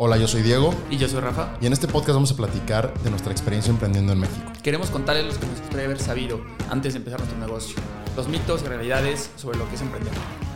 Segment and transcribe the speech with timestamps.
[0.00, 1.56] Hola, yo soy Diego Y yo soy Rafa.
[1.60, 4.52] y en este podcast vamos a platicar de nuestra experiencia emprendiendo en México.
[4.62, 6.40] Queremos contarles lo que nos gustaría haber sabido
[6.70, 7.74] antes de empezar nuestro negocio.
[8.16, 10.12] Los mitos y realidades sobre lo que es emprender.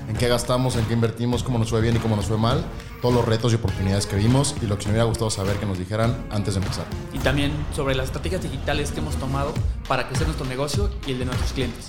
[0.08, 2.64] En qué gastamos, en qué invertimos, cómo nos fue bien y cómo nos fue mal,
[3.00, 5.66] todos los retos y oportunidades que vimos y lo que nos hubiera gustado saber que
[5.66, 6.84] nos dijeran antes de empezar.
[7.12, 9.54] Y también sobre las estrategias digitales que hemos tomado
[9.88, 11.86] para crecer nuestro negocio y el de nuestros clientes.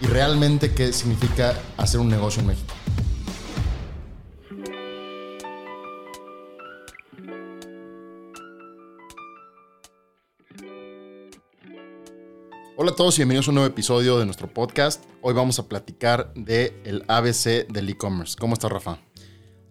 [0.00, 2.74] Y realmente qué significa hacer un negocio en México.
[12.78, 15.02] Hola a todos y bienvenidos a un nuevo episodio de nuestro podcast.
[15.22, 18.36] Hoy vamos a platicar de el ABC del e-commerce.
[18.38, 18.98] ¿Cómo estás, Rafa?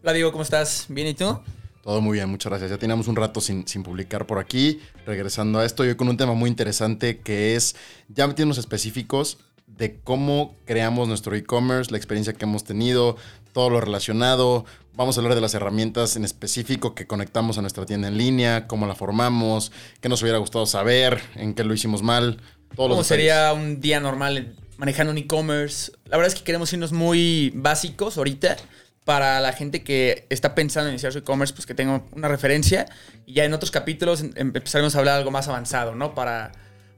[0.01, 0.87] Hola Diego, ¿cómo estás?
[0.89, 1.39] ¿Bien y tú?
[1.83, 2.71] Todo muy bien, muchas gracias.
[2.71, 4.79] Ya teníamos un rato sin, sin publicar por aquí.
[5.05, 7.75] Regresando a esto, yo con un tema muy interesante que es
[8.07, 9.37] ya metiéndonos específicos
[9.67, 13.17] de cómo creamos nuestro e-commerce, la experiencia que hemos tenido,
[13.53, 14.65] todo lo relacionado.
[14.95, 18.65] Vamos a hablar de las herramientas en específico que conectamos a nuestra tienda en línea,
[18.65, 22.41] cómo la formamos, qué nos hubiera gustado saber, en qué lo hicimos mal.
[22.75, 25.91] Todos ¿Cómo los sería un día normal manejando un e-commerce?
[26.05, 28.57] La verdad es que queremos irnos muy básicos ahorita
[29.05, 32.87] para la gente que está pensando en iniciar su e-commerce, pues que tenga una referencia.
[33.25, 36.15] Y ya en otros capítulos em- empezaremos a hablar algo más avanzado, ¿no?
[36.15, 36.51] Para,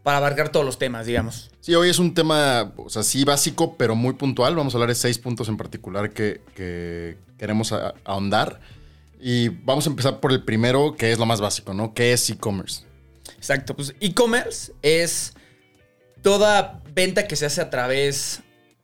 [0.03, 1.51] para abarcar todos los temas, digamos.
[1.59, 4.55] Sí, hoy es un tema, o sea, sí básico, pero muy puntual.
[4.55, 7.73] Vamos a hablar de seis puntos en particular que, que queremos
[8.05, 8.61] ahondar.
[9.19, 11.93] Y vamos a empezar por el primero, que es lo más básico, ¿no?
[11.93, 12.83] ¿Qué es e-commerce?
[13.35, 13.75] Exacto.
[13.75, 15.33] Pues e-commerce es
[16.21, 18.41] toda venta que se hace a través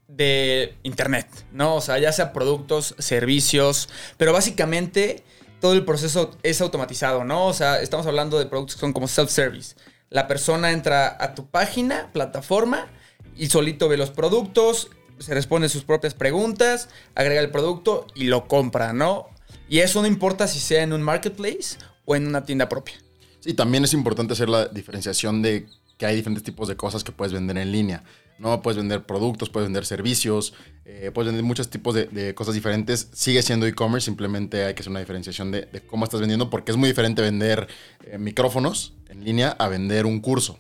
[0.08, 1.75] de internet, ¿no?
[1.75, 5.23] O sea, ya sea productos, servicios, pero básicamente
[5.59, 7.48] todo el proceso es automatizado, ¿no?
[7.48, 9.75] O sea, estamos hablando de productos que son como self-service.
[10.09, 12.88] La persona entra a tu página, plataforma,
[13.36, 18.47] y solito ve los productos, se responde sus propias preguntas, agrega el producto y lo
[18.47, 19.28] compra, ¿no?
[19.70, 22.95] Y eso no importa si sea en un marketplace o en una tienda propia.
[23.40, 25.66] Sí, también es importante hacer la diferenciación de
[26.04, 28.04] que hay diferentes tipos de cosas que puedes vender en línea.
[28.38, 28.62] ¿no?
[28.62, 30.53] Puedes vender productos, puedes vender servicios,
[30.84, 33.08] eh, puedes vender muchos tipos de, cosas diferentes.
[33.14, 36.72] Sigue siendo e-commerce, simplemente hay que hacer una diferenciación de, de cómo estás vendiendo, porque
[36.72, 37.69] es muy diferente vender
[38.06, 40.59] eh, micrófonos en línea a vender un curso.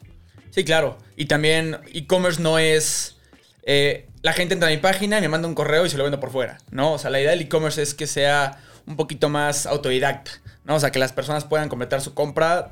[0.51, 0.97] Sí, claro.
[1.17, 3.17] Y también e-commerce no es...
[3.63, 6.21] eh, la gente entra a mi página, me manda un correo y se lo vendo
[6.21, 6.93] por fuera, ¿no?
[6.93, 10.31] O sea, la idea del e-commerce es que sea un poquito más autodidacta,
[10.63, 10.75] ¿no?
[10.75, 12.71] O sea, que las personas puedan completar su compra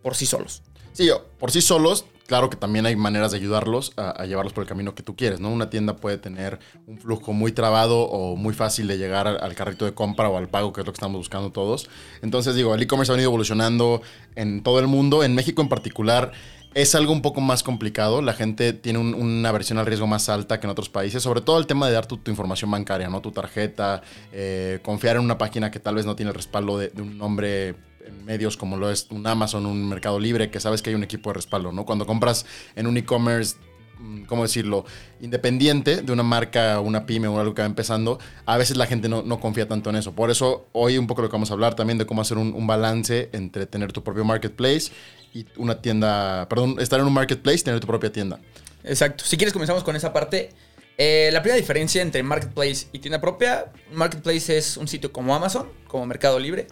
[0.00, 0.62] por sí solos.
[0.94, 1.10] Sí,
[1.40, 4.94] por sí solos, claro que también hay maneras de ayudarlos a, llevarlos por el camino
[4.94, 5.50] que tú quieres, ¿no?
[5.50, 9.86] Una tienda puede tener un flujo muy trabado o muy fácil de llegar al, carrito
[9.86, 11.90] de compra o al pago, que es lo que estamos buscando todos.
[12.22, 14.02] Entonces, digo, el e-commerce ha venido evolucionando
[14.36, 16.30] en todo el mundo, en México en particular.
[16.74, 18.22] Es algo un poco más complicado.
[18.22, 21.22] La gente tiene un- una versión al riesgo más alta que en otros países.
[21.24, 23.20] Sobre todo el tema de dar tu, tu información bancaria, ¿no?
[23.20, 26.88] Tu tarjeta, eh, confiar en una página que tal vez no tiene el respaldo de,
[26.88, 27.74] de un nombre
[28.06, 31.04] en medios como lo es un Amazon, un Mercado Libre, que sabes que hay un
[31.04, 31.84] equipo de respaldo, ¿no?
[31.84, 33.56] Cuando compras en un e-commerce,
[33.98, 34.84] mm, ¿cómo decirlo?
[35.20, 39.08] Independiente de una marca, una pyme o algo que va empezando, a veces la gente
[39.08, 40.12] no, no confía tanto en eso.
[40.12, 42.66] Por eso hoy un poco lo que vamos a hablar también de cómo hacer un,
[42.66, 44.90] balance entre tener tu propio marketplace
[45.32, 48.40] y una tienda, perdón, estar en un marketplace y tener tu propia tienda.
[48.84, 49.24] Exacto.
[49.24, 50.50] Si quieres comenzamos con esa parte.
[50.96, 55.66] Eh, la primera diferencia entre marketplace y tienda propia, marketplace es un sitio como Amazon,
[55.88, 56.68] como Mercado Libre,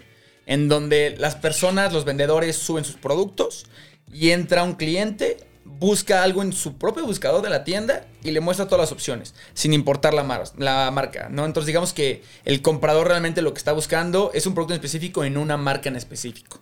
[0.47, 3.67] en donde las personas, los vendedores suben sus productos
[4.13, 8.41] y entra un cliente, busca algo en su propio buscador de la tienda y le
[8.41, 11.45] muestra todas las opciones, sin importar la, mar- la marca, ¿no?
[11.45, 15.25] Entonces digamos que el comprador realmente lo que está buscando es un producto en específico
[15.25, 16.61] en una marca en específico.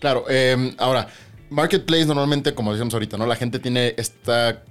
[0.00, 1.08] Claro, eh, ahora,
[1.50, 3.26] Marketplace normalmente, como decíamos ahorita, ¿no?
[3.26, 4.62] La gente tiene esta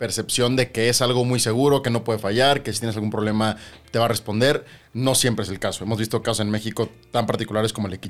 [0.00, 3.10] percepción de que es algo muy seguro, que no puede fallar, que si tienes algún
[3.10, 3.58] problema
[3.90, 4.64] te va a responder.
[4.94, 5.84] No siempre es el caso.
[5.84, 8.00] Hemos visto casos en México tan particulares como el de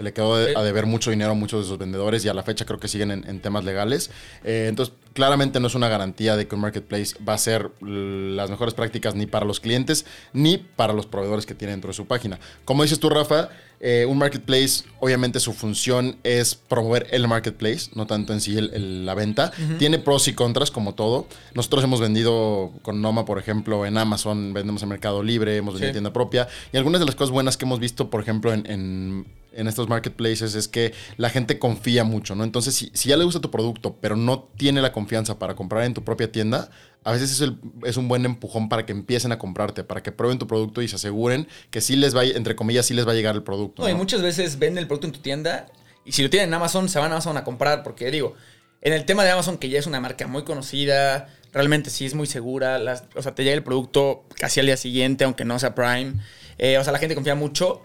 [0.00, 0.52] le quedó de- Sí.
[0.56, 2.88] a deber mucho dinero a muchos de sus vendedores y a la fecha creo que
[2.88, 4.10] siguen en, en temas legales.
[4.44, 8.50] Eh, entonces, claramente no es una garantía de que un marketplace va a ser las
[8.50, 12.06] mejores prácticas ni para los clientes ni para los proveedores que tienen dentro de su
[12.06, 12.38] página.
[12.64, 13.48] Como dices tú, Rafa,
[13.82, 18.70] eh, un marketplace, obviamente su función es promover el marketplace, no tanto en sí el-
[18.74, 19.52] el- la venta.
[19.78, 21.26] Tiene pros y contras, como todo.
[21.54, 25.90] Nosotros hemos vendido con Noma, por ejemplo, en Amazon, vendemos en Mercado Libre, hemos vendido
[25.90, 25.94] Sí.
[25.94, 26.46] tienda propia.
[26.72, 29.88] Y algunas de las cosas buenas que hemos visto, por ejemplo, en, en- en estos
[29.88, 32.44] marketplaces es que la gente confía mucho, ¿no?
[32.44, 35.84] Entonces, si, si ya le gusta tu producto, pero no tiene la confianza para comprar
[35.84, 36.70] en tu propia tienda,
[37.02, 40.12] a veces es, el- es un buen empujón para que empiecen a comprarte, para que
[40.12, 43.06] prueben tu producto y se aseguren que sí les va, a- entre comillas, sí les
[43.06, 43.82] va a llegar el producto.
[43.82, 45.66] No, y muchas veces venden el producto en tu tienda
[46.04, 47.82] y si lo tienen en Amazon, se van a Amazon a comprar.
[47.82, 48.34] Porque digo,
[48.82, 52.14] en el tema de Amazon, que ya es una marca muy conocida, realmente sí es
[52.14, 52.78] muy segura.
[52.78, 56.14] las- o sea, te llega el producto casi al día siguiente, aunque no sea Prime.
[56.58, 57.82] Eh, o sea, la gente confía mucho.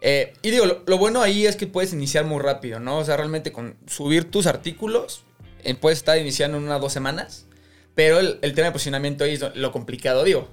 [0.00, 2.98] Eh, y digo, lo, bueno ahí es que puedes iniciar muy rápido, ¿no?
[2.98, 5.22] O sea, realmente con subir tus artículos,
[5.62, 7.46] eh, puedes estar iniciando en unas dos semanas.
[7.94, 10.48] Pero el, el tema de posicionamiento ahí es lo complicado, digo.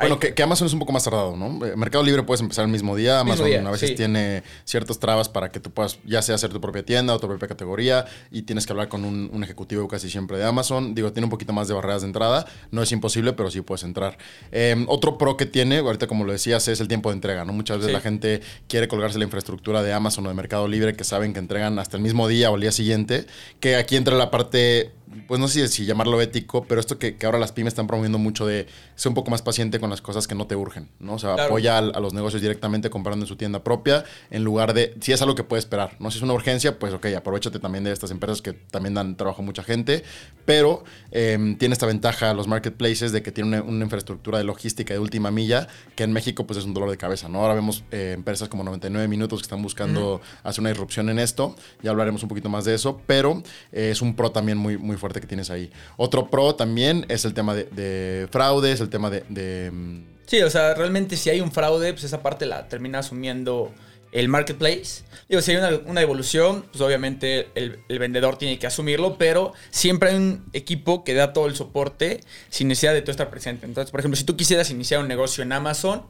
[0.00, 1.64] Bueno, que, que Amazon es un poco más tardado, ¿no?
[1.66, 3.18] Eh, Mercado Libre puedes empezar el mismo día.
[3.24, 3.94] Mismo Amazon día, a veces sí.
[3.94, 7.28] tiene ciertas trabas para que tú puedas ya sea hacer tu propia tienda o tu
[7.28, 10.94] propia categoría y tienes que hablar con un, un ejecutivo casi siempre de Amazon.
[10.94, 12.46] Digo, tiene un poquito más de barreras de entrada.
[12.70, 14.16] No es imposible, pero sí puedes entrar.
[14.52, 17.52] Eh, otro pro que tiene, ahorita como lo decías, es el tiempo de entrega, ¿no?
[17.52, 17.94] Muchas veces Sí.
[17.94, 21.38] la gente quiere colgarse la infraestructura de Amazon o de Mercado Libre que saben que
[21.40, 23.26] entregan hasta el mismo día o el día siguiente.
[23.58, 24.92] Que aquí entra la parte
[25.26, 28.18] pues no sé si, llamarlo ético, pero esto que, que ahora las pymes están promoviendo
[28.18, 31.14] mucho de ser un poco más paciente con las cosas que no te urgen, ¿no?
[31.14, 31.44] O sea, Claro.
[31.44, 35.22] apoya a, los negocios directamente comprando en su tienda propia en lugar de, si es
[35.22, 36.10] algo que puedes esperar, ¿no?
[36.10, 39.42] Si es una urgencia, pues ok, aprovechate también de estas empresas que también dan trabajo
[39.42, 40.02] a mucha gente,
[40.44, 44.94] pero eh, tiene esta ventaja los marketplaces de que tiene una, una infraestructura de logística
[44.94, 47.40] de última milla que en México pues es un dolor de cabeza, ¿no?
[47.40, 51.56] Ahora vemos eh, empresas como 99 minutos que están buscando hacer una irrupción en esto,
[51.82, 53.42] ya hablaremos un poquito más de eso, pero
[53.72, 55.72] eh, es un pro también muy, muy fuerte que tienes ahí.
[55.96, 59.70] Otro pro también es el tema de, de fraudes, el tema de...
[59.72, 63.72] mm, Sí, o sea, realmente si hay un fraude, pues esa parte la termina asumiendo
[64.12, 65.02] el marketplace.
[65.28, 70.10] Digo, si hay una, una evolución, pues obviamente el, vendedor tiene que asumirlo, pero siempre
[70.10, 73.66] hay un equipo que da todo el soporte sin necesidad de tú estar presente.
[73.66, 76.02] Entonces, por ejemplo, si tú quisieras iniciar un negocio en Amazon,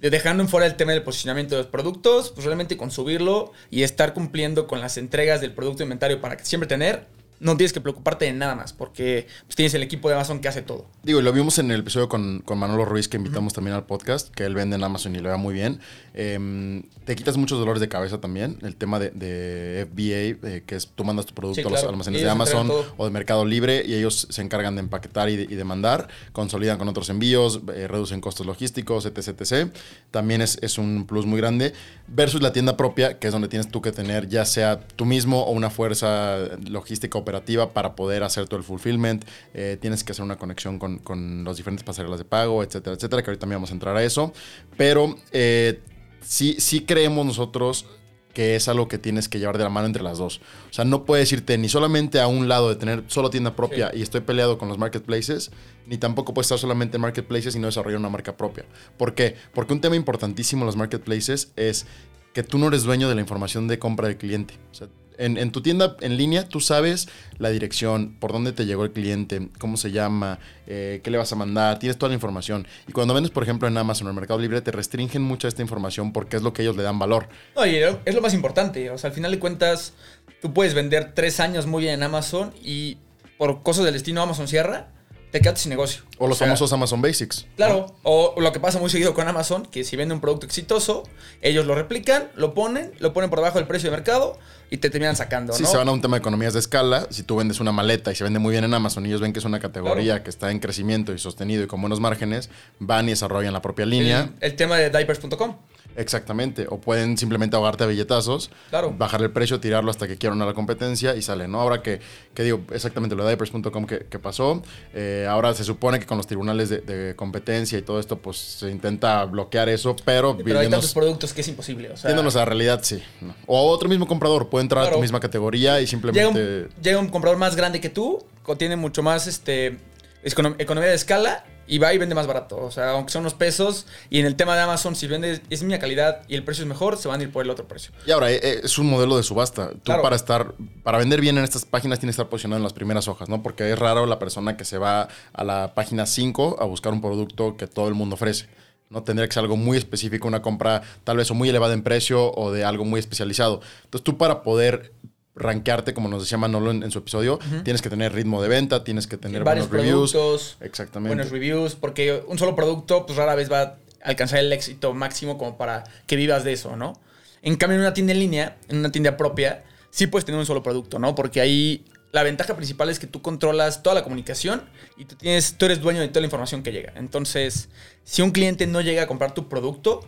[0.00, 3.52] de- dejando en fuera el tema del posicionamiento de los productos, pues realmente con subirlo
[3.70, 7.06] y estar cumpliendo con las entregas del producto inventario para siempre tener,
[7.40, 10.48] no tienes que preocuparte de nada más, porque pues, tienes el equipo de Amazon que
[10.48, 10.86] hace todo.
[11.02, 13.86] Digo, y lo vimos en el episodio con, con Manolo Ruiz, que invitamos también al
[13.86, 15.80] podcast, que él vende en Amazon y le va muy bien.
[16.12, 18.58] Em, te quitas muchos dolores de cabeza también.
[18.62, 21.84] El tema de, de FBA, eh, que es tú mandas tu producto Sí, a los
[21.84, 25.42] almacenes de Amazon o de Mercado Libre y ellos se encargan de empaquetar y de,
[25.44, 29.40] y de mandar, consolidan con otros envíos, eh, reducen costos logísticos, etc.
[29.40, 29.72] etc.
[30.10, 31.72] También es, es un plus muy grande.
[32.08, 35.42] Versus la tienda propia, que es donde tienes tú que tener ya sea tú mismo
[35.44, 39.24] o una fuerza logística operativa para poder hacer todo el fulfillment.
[39.54, 43.22] Eh, tienes que hacer una conexión con, con los diferentes pasarelas de pago, etcétera, etcétera,
[43.22, 44.32] que ahorita también vamos a entrar a eso.
[44.76, 45.80] Pero eh,
[46.22, 47.86] sí, sí creemos nosotros
[48.32, 50.40] que es algo que tienes que llevar de la mano entre las dos.
[50.70, 53.90] O sea, no puedes irte ni solamente a un lado de tener solo tienda propia
[53.94, 55.50] y estoy peleado con los marketplaces,
[55.86, 58.64] ni tampoco puedes estar solamente en marketplaces y no desarrollar una marca propia.
[58.96, 59.36] ¿Por qué?
[59.52, 61.86] Porque un tema importantísimo en los marketplaces es
[62.32, 64.54] que tú no eres dueño de la información de compra del cliente.
[64.70, 64.88] O sea,
[65.20, 67.08] en, tu tienda en línea tú sabes
[67.38, 71.32] la dirección, por dónde te llegó el cliente, cómo se llama, eh, qué le vas
[71.32, 72.66] a mandar, tienes toda la información.
[72.88, 75.62] Y cuando vendes, por ejemplo, en Amazon o en Mercado Libre, te restringen mucha esta
[75.62, 77.28] información porque es lo que ellos le dan valor.
[77.54, 78.90] No, y es lo más importante.
[78.90, 79.94] O sea, al final de cuentas,
[80.40, 82.98] tú puedes vender tres años muy bien en Amazon y
[83.38, 84.88] por cosas del destino Amazon cierra,
[85.30, 86.02] te quedas sin negocio.
[86.18, 87.46] O los sea, famosos Amazon Basics.
[87.56, 91.04] Claro, o lo que pasa muy seguido con Amazon, que si vende un producto exitoso,
[91.40, 94.38] ellos lo replican, lo ponen, lo ponen por debajo del precio de mercado
[94.70, 95.68] y te terminan sacando, Si ¿no?
[95.68, 98.14] se van a un tema de economías de escala, si tú vendes una maleta y
[98.14, 100.50] se vende muy bien en Amazon y ellos ven que es una categoría que está
[100.50, 104.30] en crecimiento y sostenido y con buenos márgenes, van y desarrollan la propia línea.
[104.40, 105.56] el, el tema de diapers.com.
[105.96, 106.66] Exactamente.
[106.68, 108.94] O pueden simplemente ahogarte a billetazos, Claro.
[108.96, 111.60] bajar el precio, tirarlo hasta que quieran a la competencia y sale, ¿no?
[111.60, 112.00] Ahora que,
[112.34, 114.62] que digo exactamente lo de diapers.com que, que pasó,
[114.94, 118.36] eh, ahora se supone que con los tribunales de, de competencia y todo esto, pues
[118.38, 121.90] se intenta bloquear eso, pero, Pero hay tantos productos que es imposible.
[121.90, 123.02] O sea, a la realidad, sí.
[123.20, 123.34] ¿no?
[123.46, 126.62] O otro mismo comprador puede entrar a tu misma categoría y llega, simplemente...
[126.64, 128.24] un, llega un comprador más grande que tú,
[128.58, 129.78] tiene mucho más este,
[130.24, 132.56] econom- economía de escala y va y vende más barato.
[132.58, 133.86] O sea, aunque son unos pesos.
[134.10, 136.68] Y en el tema de Amazon, si vendes es mi calidad y el precio es
[136.68, 137.92] mejor, se van a ir por el otro precio.
[138.04, 139.70] Y ahora, eh, eh, es un modelo de subasta.
[139.70, 140.02] Tú Claro.
[140.02, 143.06] para estar, para vender bien en estas páginas tienes que estar posicionado en las primeras
[143.06, 143.42] hojas, ¿no?
[143.42, 147.00] Porque es raro la persona que se va a la página 5 a buscar un
[147.00, 148.48] producto que todo el mundo ofrece.
[148.88, 149.04] ¿no?
[149.04, 152.32] Tendría que ser algo muy específico, una compra tal vez o muy elevada en precio
[152.32, 153.60] o de algo muy especializado.
[153.84, 154.92] Entonces tú para poder
[155.34, 158.84] rankearte, como nos decía Manolo en, en su episodio, tienes que tener ritmo de venta,
[158.84, 160.12] tienes que tener varios buenos reviews.
[160.12, 161.14] productos, Exactamente.
[161.14, 165.38] buenos reviews, porque un solo producto, pues rara vez va a alcanzar el éxito máximo
[165.38, 167.00] como para que vivas de eso, ¿no?
[167.42, 170.46] En cambio, en una tienda en línea, en una tienda propia, sí puedes tener un
[170.46, 171.14] solo producto, ¿no?
[171.14, 174.62] Porque ahí la ventaja principal es que tú controlas toda la comunicación
[174.98, 176.92] y tú, tienes, tú eres dueño de toda la información que llega.
[176.96, 177.68] Entonces,
[178.04, 180.00] si un cliente no llega a comprar tu producto,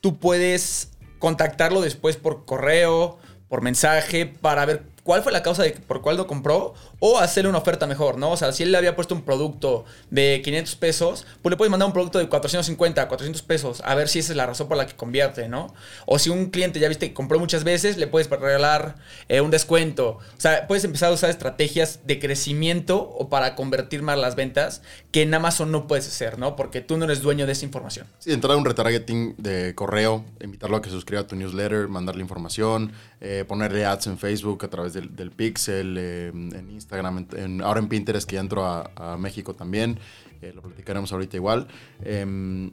[0.00, 3.18] tú puedes contactarlo después por correo,
[3.50, 7.48] por mensaje, para ver cuál fue la causa de por cuál lo compró o hacerle
[7.48, 8.30] una oferta mejor, ¿no?
[8.30, 11.70] O sea, si él le había puesto un producto de 500 pesos, pues le puedes
[11.70, 14.76] mandar un producto de 450, 400 pesos, a ver si esa es la razón por
[14.76, 15.74] la que convierte, ¿no?
[16.06, 18.96] O si un cliente ya viste que compró muchas veces, le puedes regalar
[19.28, 20.18] eh, un descuento.
[20.36, 24.82] O sea, puedes empezar a usar estrategias de crecimiento o para convertir más las ventas
[25.10, 26.54] que en Amazon no puedes hacer, ¿no?
[26.54, 28.06] Porque tú no eres dueño de esa información.
[28.18, 32.22] Sí, entrar a un retargeting de correo, invitarlo a que suscriba a tu newsletter, mandarle
[32.22, 37.62] información, eh, ponerle ads en Facebook a través del, del Pixel, eh, en Instagram, en-
[37.62, 39.98] ahora en Pinterest que ya entro a, a México también,
[40.42, 41.68] eh, lo platicaremos ahorita igual.
[42.02, 42.70] Em,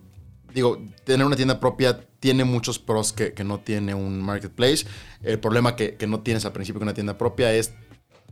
[0.53, 4.85] digo, tener una tienda propia tiene muchos pros que, que no tiene un marketplace.
[5.21, 7.73] El problema que, que no tienes al principio con una tienda propia es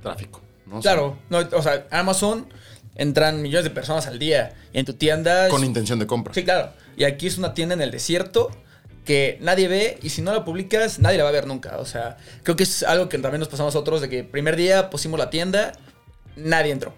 [0.01, 0.41] tráfico.
[0.65, 0.79] ¿no?
[0.81, 2.47] Claro, no, o sea, Amazon
[2.95, 5.49] entran millones de personas al día en tu tienda...
[5.49, 6.33] con intención de compra.
[6.33, 6.71] Sí, claro.
[6.97, 8.49] Y aquí es una tienda en el desierto
[9.05, 11.77] que nadie ve y si no la publicas, nadie la va a ver nunca.
[11.77, 14.55] O sea, creo que es algo que también nos pasó a nosotros de que primer
[14.55, 15.73] día pusimos la tienda,
[16.35, 16.93] nadie entró.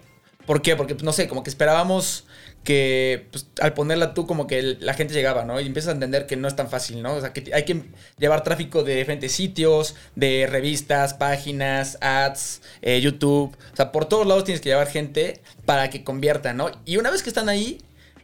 [0.46, 0.76] ¿Por qué?
[0.76, 2.24] Porque, pues, no sé, como que esperábamos
[2.64, 5.60] que pues, al ponerla tú como que la gente llegaba, ¿no?
[5.60, 7.14] Y empiezas a entender que no es tan fácil, ¿no?
[7.14, 7.84] O sea, que hay que
[8.18, 13.56] llevar tráfico de diferentes sitios, de revistas, páginas, ads, eh, YouTube.
[13.72, 16.70] O sea, por todos lados tienes que llevar gente para que conviertan, ¿no?
[16.84, 17.78] Y una vez que están ahí,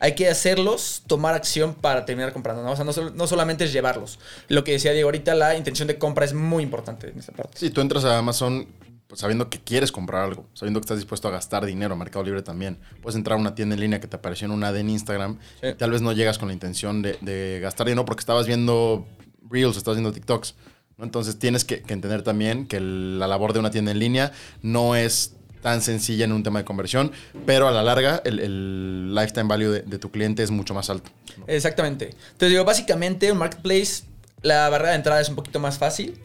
[0.04, 2.72] hay que hacerlos tomar acción para terminar comprando, ¿no?
[2.72, 4.18] O sea, no, sol- no solamente es llevarlos.
[4.48, 7.56] Lo que decía Diego ahorita, la intención de compra es muy importante en esta parte.
[7.56, 8.66] Sí, tú entras a Amazon
[9.06, 12.42] pues, sabiendo que quieres comprar algo, sabiendo que estás dispuesto a gastar dinero, Mercado Libre
[12.42, 12.78] también.
[13.00, 15.38] Puedes entrar a una tienda en línea que te apareció en una ad en Instagram
[15.62, 15.68] Sí.
[15.68, 19.06] y tal vez no llegas con la intención de, de gastar dinero porque estabas viendo
[19.50, 20.54] Reels, estabas viendo TikToks.
[20.98, 24.32] Entonces tienes que, que entender también que el- la labor de una tienda en línea
[24.62, 25.34] no es
[25.64, 27.10] tan sencilla en un tema de conversión,
[27.46, 30.90] pero a la larga el, el lifetime value de, de tu cliente es mucho más
[30.90, 31.10] alto.
[31.38, 31.46] ¿no?
[31.48, 32.10] Exactamente.
[32.32, 34.04] Entonces digo, básicamente un marketplace,
[34.42, 36.20] la barrera de entrada es un poquito más fácil.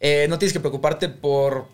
[0.00, 1.66] Eh, no tienes que preocuparte por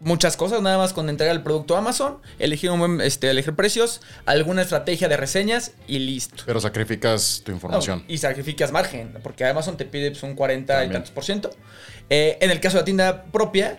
[0.00, 3.54] muchas cosas, nada más con entregar el producto a Amazon, elegir un buen, este, elegir
[3.54, 6.42] precios, alguna estrategia de reseñas y listo.
[6.44, 8.00] Pero sacrificas tu información.
[8.00, 10.92] No, y sacrificas margen, porque Amazon te pide pues, un 40 y También.
[10.92, 11.50] tantos por ciento.
[12.08, 13.76] Eh, en el caso de la tienda propia,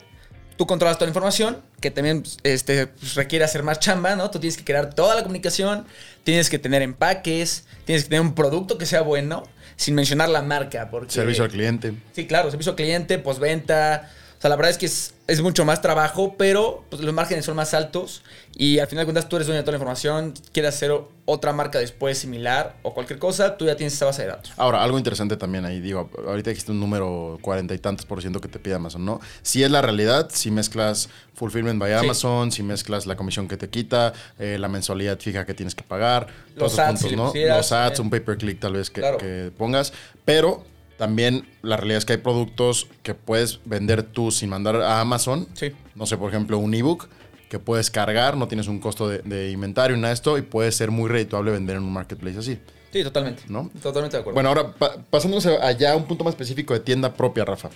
[0.61, 4.29] tú controlas toda la información, que también este, pues, requiere hacer más chamba, ¿no?
[4.29, 5.87] Tú tienes que crear toda la comunicación,
[6.23, 9.41] tienes que tener empaques, tienes que tener un producto que sea bueno,
[9.75, 10.91] sin mencionar la marca.
[10.91, 11.93] Porque, Servicio al cliente.
[12.11, 14.11] Sí, claro, servicio al cliente, postventa.
[14.41, 17.45] O sea, la verdad es que es, es mucho más trabajo, pero pues, los márgenes
[17.45, 18.23] son más altos
[18.55, 20.91] y al final de cuentas tú eres dueño de toda la información, quieres hacer
[21.25, 24.51] otra marca después similar o cualquier cosa, tú ya tienes esa base de datos.
[24.57, 28.41] Ahora, algo interesante también ahí, digo, ahorita existe un número cuarenta y tantos por ciento
[28.41, 29.21] que te pide Amazon, ¿no?
[29.43, 32.03] Si es la realidad, si mezclas Fulfillment by Sí.
[32.05, 35.83] Amazon, si mezclas la comisión que te quita, eh, la mensualidad fija que tienes que
[35.83, 37.25] pagar, Los todos esos ads, puntos, si ¿no?
[37.27, 38.01] pusieras, Los ads, también.
[38.05, 39.17] un pay per click tal vez que, Claro.
[39.19, 39.93] que pongas,
[40.25, 40.65] pero
[41.01, 45.47] también la realidad es que hay productos que puedes vender tú sin mandar a Amazon,
[45.55, 45.71] Sí.
[45.95, 47.07] no sé, por ejemplo, un ebook
[47.49, 50.71] que puedes cargar, no tienes un costo de, de inventario, nada de esto, y puede
[50.71, 52.59] ser muy redituable vender en un marketplace así.
[52.93, 53.41] Sí, totalmente.
[53.47, 53.71] ¿No?
[53.81, 54.35] Totalmente de acuerdo.
[54.35, 57.71] Bueno, ahora pa- pasándonos allá a un punto más específico de tienda propia, Rafa.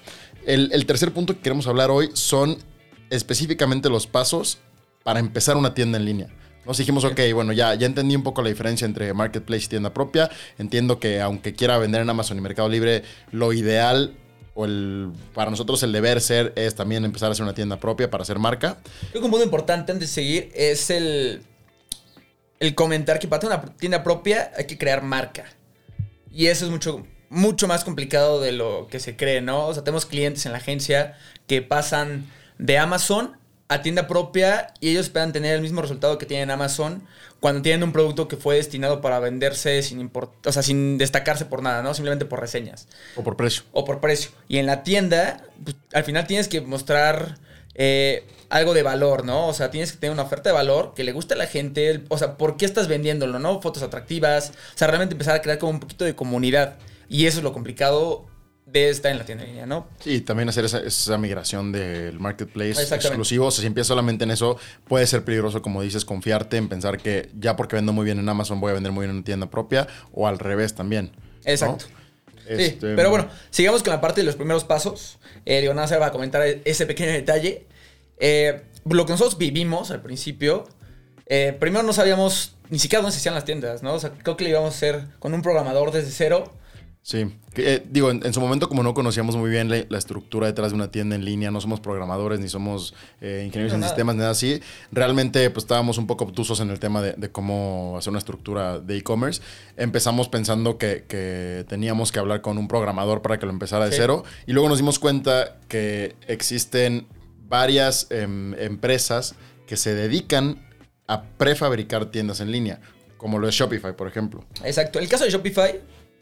[0.45, 2.57] El, el tercer punto que queremos hablar hoy son
[3.09, 4.59] específicamente los pasos
[5.03, 6.27] para empezar una tienda en línea.
[6.65, 9.93] Nos dijimos, ok, bueno, ya, ya entendí un poco la diferencia entre marketplace y tienda
[9.93, 10.29] propia.
[10.57, 14.15] Entiendo que aunque quiera vender en Amazon y Mercado Libre, lo ideal
[14.55, 18.09] o el, para nosotros el deber ser es también empezar a hacer una tienda propia
[18.09, 18.77] para hacer marca.
[19.11, 21.43] Creo que un punto importante antes de seguir es el,
[22.59, 25.45] el comentar que para tener una tienda propia hay que crear marca.
[26.31, 29.67] Y eso es mucho, mucho más complicado de lo que se cree, ¿no?
[29.67, 31.17] O sea, tenemos clientes en la agencia
[31.47, 32.25] que pasan
[32.57, 36.51] de Amazon a tienda propia y ellos esperan tener el mismo resultado que tienen en
[36.51, 37.03] Amazon
[37.39, 41.45] cuando tienen un producto que fue destinado para venderse sin import- o sea, sin destacarse
[41.45, 41.93] por nada, ¿no?
[41.93, 43.63] Simplemente por reseñas O por precio.
[43.71, 44.31] o por precio.
[44.47, 47.37] Y en la tienda, pues, al final tienes que mostrar
[47.77, 49.47] eh, algo de valor, ¿no?
[49.47, 51.89] O sea, tienes que tener una oferta de valor que le guste a la gente.
[51.89, 53.61] el- o sea, ¿por qué estás vendiéndolo, no?
[53.61, 54.51] Fotos atractivas.
[54.73, 56.77] O sea, realmente empezar a crear como un poquito de comunidad.
[57.09, 58.27] Y eso es lo complicado
[58.65, 59.87] de estar en la tienda en línea, ¿no?
[59.99, 63.45] Sí, también hacer esa, esa migración del marketplace exclusivo.
[63.47, 64.57] O sea, si empiezas solamente en eso,
[64.87, 68.27] puede ser peligroso, como dices, confiarte en pensar que ya porque vendo muy bien en
[68.27, 71.11] Amazon voy a vender muy bien en una tienda propia, o al revés también.
[71.15, 71.51] ¿no?
[71.51, 71.85] Exacto.
[72.47, 75.19] Sí, Este, pero bueno, sigamos con la parte de los primeros pasos.
[75.45, 77.65] Eh, digo, nada, se va a comentar ese pequeño detalle.
[78.19, 80.67] Eh, lo que nosotros vivimos al principio,
[81.27, 83.93] eh, primero no sabíamos ni siquiera dónde se hacían las tiendas, ¿no?
[83.93, 86.51] O sea, creo que lo íbamos a hacer con un programador desde cero.
[87.07, 89.99] Sí, Que, eh, digo, en, en su momento como no conocíamos muy bien la, la
[89.99, 93.75] estructura detrás de una tienda en línea, no somos programadores ni somos eh, ingenieros No,
[93.75, 93.91] en nada.
[93.91, 94.59] sistemas, nada así,
[94.91, 98.79] realmente pues estábamos un poco obtusos en el tema de, de cómo hacer una estructura
[98.79, 99.39] de e-commerce.
[99.77, 103.91] Empezamos pensando que, que teníamos que hablar con un programador para que lo empezara de
[103.91, 103.97] Sí.
[103.99, 107.05] cero y luego nos dimos cuenta que existen
[107.47, 109.35] varias em, empresas
[109.67, 110.67] que se dedican
[111.07, 112.79] a prefabricar tiendas en línea,
[113.17, 114.43] como lo es Shopify, por ejemplo.
[114.63, 114.97] Exacto.
[114.97, 115.79] El caso de Shopify,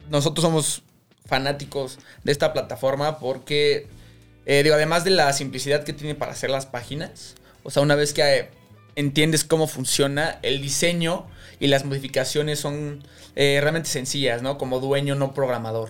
[0.10, 0.83] nosotros somos
[1.25, 3.88] fanáticos de esta plataforma porque,
[4.45, 7.95] eh, digo, además de la simplicidad que tiene para hacer las páginas, o sea, una
[7.95, 8.50] vez que eh,
[8.95, 11.25] entiendes cómo funciona, el diseño
[11.60, 13.03] y las modificaciones son
[13.36, 14.57] eh, realmente sencillas, ¿no?
[14.57, 15.89] Como dueño, no programador.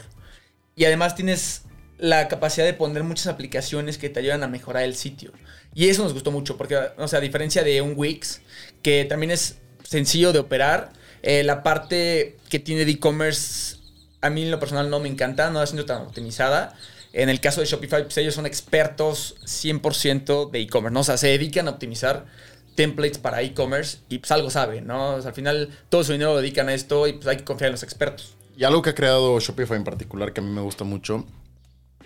[0.75, 1.63] Y además tienes
[1.97, 5.31] la capacidad de poner muchas aplicaciones que te ayudan a mejorar el sitio.
[5.73, 8.41] Y eso nos gustó mucho, porque, o sea, a diferencia de un Wix,
[8.81, 10.91] que también es sencillo de operar,
[11.23, 13.77] la parte que tiene de e-commerce,
[14.23, 16.73] a mí en lo personal no me encanta, no ha sido tan optimizada.
[17.11, 21.01] En el caso de Shopify, pues ellos son expertos 100% de e-commerce, ¿no?
[21.01, 22.25] O sea, se dedican a optimizar
[22.73, 25.15] templates para e-commerce y pues algo saben, ¿no?
[25.15, 27.73] Al final todo su dinero lo dedican a esto y pues hay que confiar en
[27.73, 28.35] los expertos.
[28.57, 31.25] Y algo que ha creado Shopify en particular que a mí me gusta mucho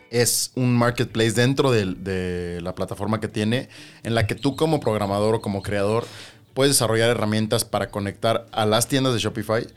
[0.09, 3.69] es un marketplace dentro de, de, la plataforma que tiene
[4.03, 6.07] en la que tú como programador o como creador
[6.55, 9.67] puedes desarrollar herramientas para conectar a las tiendas de Shopify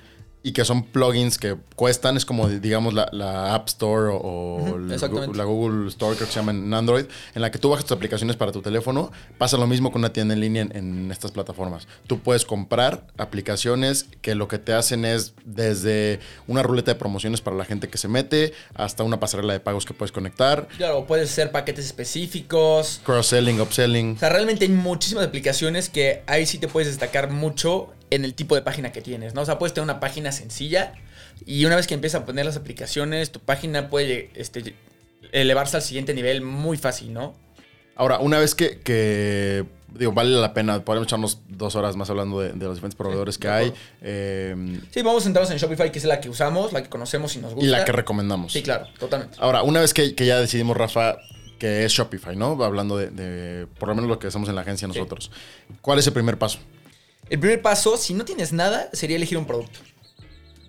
[0.43, 5.45] y que son plugins que cuestan, es como digamos la, la App Store o, la,
[5.45, 7.05] Google Store, creo que se llama en Android,
[7.35, 9.13] en la que tú bajas tus aplicaciones para tu teléfono.
[9.39, 11.87] Pasa lo mismo con una tienda en línea en, en estas plataformas.
[12.07, 17.41] Tú puedes comprar aplicaciones que lo que te hacen es desde una ruleta de promociones
[17.41, 21.07] para la gente que se mete hasta una pasarela de pagos que puedes conectar, Claro,
[21.07, 23.01] puedes hacer paquetes específicos.
[23.05, 24.15] cross-selling, upselling.
[24.17, 28.35] O sea, realmente hay muchísimas aplicaciones que ahí sí te puedes destacar mucho en el
[28.35, 29.43] tipo de página que tienes, ¿no?
[29.43, 30.95] O sea, puedes tener una página sencilla
[31.47, 34.75] y una vez que empiezas a poner las aplicaciones, tu página puede este,
[35.33, 37.35] elevarse al siguiente nivel muy fácil, ¿no?
[37.97, 39.65] Ahora, una vez que, que,
[39.95, 43.37] digo, vale la pena, podemos echarnos dos horas más hablando de, de los diferentes proveedores
[43.37, 46.83] que hay eh, Sí, vamos a centrarnos en Shopify, que es la que usamos, la
[46.83, 47.67] que conocemos y nos gusta.
[47.67, 48.53] y la que recomendamos.
[48.53, 49.37] Sí, claro, totalmente.
[49.39, 51.19] Ahora, una vez que, que ya decidimos, Rafa,
[51.59, 52.63] que es Shopify, ¿no?
[52.65, 55.31] Hablando de, de, por lo menos lo que hacemos en la agencia nosotros.
[55.83, 56.59] ¿Cuál es el primer paso?
[57.31, 59.81] El primer paso, si no tienes nada, sería elegir un producto.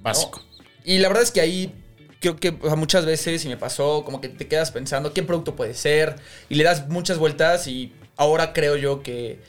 [0.01, 0.41] Básico.
[0.85, 1.75] Y la verdad es que ahí
[2.19, 5.23] creo que o sea, muchas veces, y me pasó, como que te quedas pensando qué
[5.23, 6.15] producto puede ser,
[6.49, 9.39] y le das muchas vueltas, y ahora creo yo que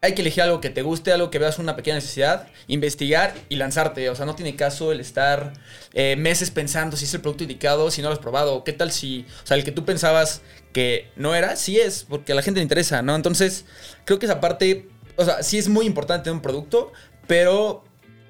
[0.00, 3.56] hay que elegir algo que te guste, algo que veas una pequeña necesidad, investigar y
[3.56, 4.08] lanzarte.
[4.10, 5.52] O sea, no tiene caso el estar
[5.92, 8.62] eh, meses pensando si es el producto indicado, si no lo has probado.
[8.62, 12.30] ¿Qué tal si, o sea, el que tú pensabas que no era, sí es, porque
[12.30, 13.16] a la gente le interesa, ¿no?
[13.16, 13.64] Entonces,
[14.04, 14.88] creo que esa parte,
[15.18, 16.92] o sea, sí es muy importante un producto,
[17.26, 17.84] pero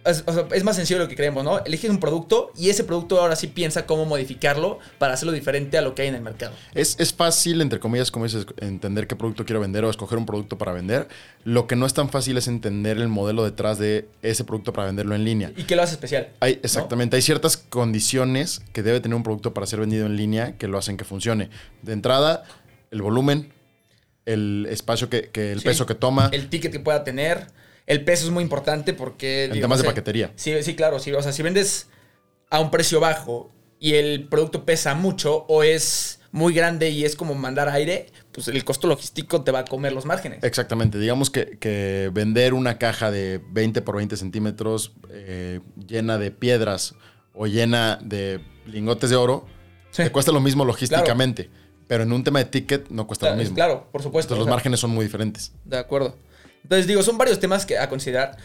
[0.06, 1.62] es, o sea, es más sencillo de lo que creemos, ¿no?
[1.66, 5.82] Eliges un producto y ese producto ahora sí piensa cómo modificarlo para hacerlo diferente a
[5.82, 6.54] lo que hay en el mercado.
[6.74, 10.24] Es, es fácil, entre comillas, como dices, entender qué producto quiero vender o escoger un
[10.24, 11.08] producto para vender.
[11.44, 14.86] Lo que no es tan fácil es entender el modelo detrás de ese producto para
[14.86, 15.52] venderlo en línea.
[15.56, 16.30] ¿Y qué lo hace especial?
[16.40, 20.56] Hay, exactamente, hay ciertas condiciones que debe tener un producto para ser vendido en línea
[20.56, 21.50] que lo hacen que funcione.
[21.82, 22.44] De entrada,
[22.90, 23.52] el volumen,
[24.32, 25.64] el espacio que, que el Sí.
[25.66, 27.46] peso que toma, El ticket que pueda tener.
[27.86, 29.44] El peso es muy importante porque...
[29.46, 30.32] en digo, temas de sé, paquetería.
[30.36, 30.98] Sí, sí, claro.
[30.98, 31.88] Sí, o sea, si vendes
[32.50, 37.16] a un precio bajo y el producto pesa mucho o es muy grande y es
[37.16, 40.44] como mandar aire, pues el costo logístico te va a comer los márgenes.
[40.44, 46.30] Exactamente, digamos que, que vender una caja de 20 por 20 centímetros eh, llena de
[46.30, 46.94] piedras
[47.32, 49.46] o llena de lingotes de oro,
[49.90, 50.02] Sí.
[50.02, 51.48] te cuesta lo mismo logísticamente.
[51.88, 53.54] Pero en un tema de ticket no cuesta Claro, lo mismo.
[53.56, 54.34] Claro, por supuesto.
[54.34, 55.52] Entonces los márgenes son muy diferentes.
[55.64, 56.14] De acuerdo.
[56.62, 58.36] Entonces digo, son varios temas que a considerar.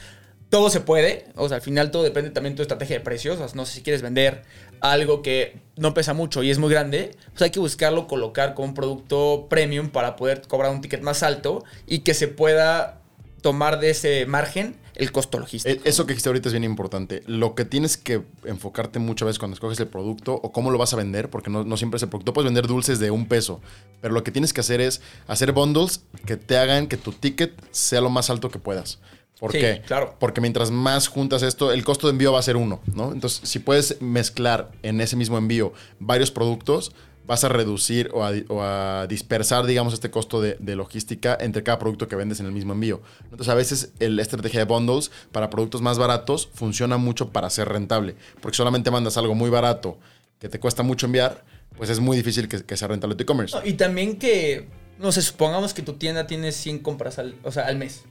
[0.50, 3.40] Todo se puede, o sea, al final todo depende también de tu estrategia de precios.
[3.40, 4.44] O sea, no sé si quieres vender
[4.82, 8.68] algo que no pesa mucho y es muy grande, pues hay que buscarlo, colocar como
[8.68, 13.02] un producto premium para poder cobrar un ticket más alto y que se pueda
[13.42, 15.76] tomar de ese margen el costo logístico.
[15.76, 17.24] Eh, Eso que dijiste ahorita es bien importante.
[17.28, 20.94] Lo que tienes que enfocarte muchas veces cuando escoges el producto o cómo lo vas
[20.94, 22.34] a vender, porque no, no siempre es el producto.
[22.34, 23.62] Puedes vender dulces de un peso,
[24.02, 27.54] pero lo que tienes que hacer es hacer bundles que te hagan que tu ticket
[27.72, 29.00] sea lo más alto que puedas.
[29.40, 29.82] ¿Por Sí, qué?
[29.86, 30.16] claro.
[30.20, 33.12] Porque mientras más juntas esto, el costo de envío va a ser uno, ¿no?
[33.12, 36.94] Entonces, si puedes mezclar en ese mismo envío varios productos,
[37.26, 42.16] vas a reducir o a, dispersar, digamos, este costo de, logística entre cada producto que
[42.16, 43.02] vendes en el mismo envío.
[43.24, 47.70] Entonces, a veces la estrategia de bundles para productos más baratos funciona mucho para ser
[47.70, 48.16] rentable.
[48.42, 49.98] Porque solamente mandas algo muy barato
[50.40, 51.44] que te cuesta mucho enviar,
[51.78, 53.58] pues es muy difícil que, sea rentable tu e-commerce.
[53.64, 54.68] Y también que,
[55.00, 58.04] no sé, supongamos que tu tienda tiene 100 compras al, o sea, al mes.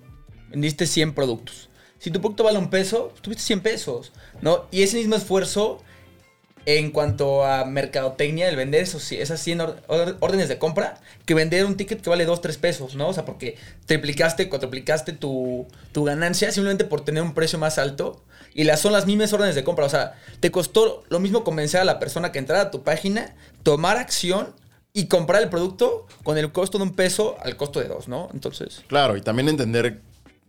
[0.50, 1.68] Vendiste 100 productos.
[1.98, 4.66] Si tu producto vale un peso, tuviste 100 pesos, ¿no?
[4.70, 5.82] Y ese mismo esfuerzo
[6.66, 11.34] en cuanto a mercadotecnia, el vender esos, esas 100 or- or- órdenes de compra, que
[11.34, 13.08] vender un ticket que vale 2, 3 pesos, ¿no?
[13.08, 18.22] O sea, porque triplicaste, cuatriplicaste tu, tu ganancia simplemente por tener un precio más alto.
[18.54, 19.86] Y las son las mismas órdenes de compra.
[19.86, 23.34] O sea, te costó lo mismo convencer a la persona que entrara a tu página,
[23.62, 24.54] tomar acción
[24.92, 28.28] y comprar el producto con el costo de un peso al costo de dos, ¿no?
[28.34, 28.82] Entonces.
[28.88, 30.00] Claro, y también entender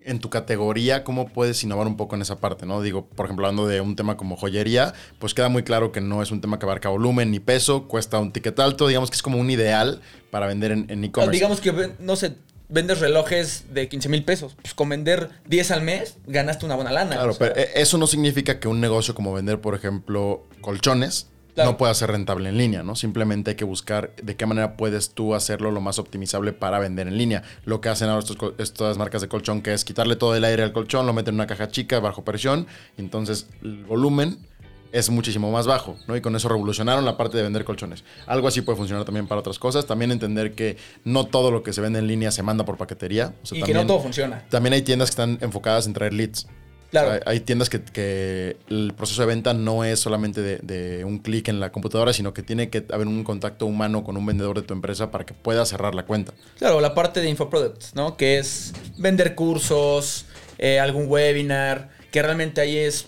[0.05, 2.81] en tu categoría cómo puedes innovar un poco en esa parte, ¿no?
[2.81, 6.21] Digo, por ejemplo, hablando de un tema como joyería, pues queda muy claro que no
[6.21, 9.21] es un tema que abarca volumen ni peso, cuesta un ticket alto, digamos que es
[9.21, 11.31] como un ideal para vender en e-commerce.
[11.31, 12.35] Digamos que, no sé,
[12.73, 14.55] vendes relojes de 15 mil pesos.
[14.61, 17.15] Pues con vender 10 al mes, ganaste una buena lana.
[17.15, 17.53] Claro, o sea.
[17.53, 21.71] pero eh, eso no significa que un negocio como vender, por ejemplo, colchones, Claro.
[21.71, 22.95] no pueda ser rentable en línea, ¿no?
[22.95, 27.07] Simplemente hay que buscar de qué manera puedes tú hacerlo lo más optimizable para vender
[27.07, 27.43] en línea.
[27.65, 30.63] Lo que hacen ahora estos estas marcas de colchón, que es quitarle todo el aire
[30.63, 32.65] al colchón, lo meten en una caja chica bajo presión,
[32.97, 34.37] y entonces el volumen
[34.91, 36.15] es muchísimo más bajo, ¿no?
[36.15, 38.03] Y con eso revolucionaron la parte de vender colchones.
[38.27, 39.85] Algo así puede funcionar también para otras cosas.
[39.87, 43.33] También entender que no todo lo que se vende en línea se manda por paquetería.
[43.41, 44.43] O sea, y que también- no todo funciona.
[44.49, 46.47] también hay tiendas que están enfocadas en traer leads.
[46.93, 47.09] Claro.
[47.09, 51.03] O sea, hay tiendas que, que el proceso de venta no es solamente de, de
[51.03, 54.25] un clic en la computadora, sino que tiene que haber un contacto humano con un
[54.25, 56.33] vendedor de tu empresa para que pueda cerrar la cuenta.
[56.59, 58.15] Claro, la parte de infoproducts, ¿no?
[58.15, 60.25] Que es vender cursos,
[60.59, 63.07] eh, algún webinar, que realmente ahí es.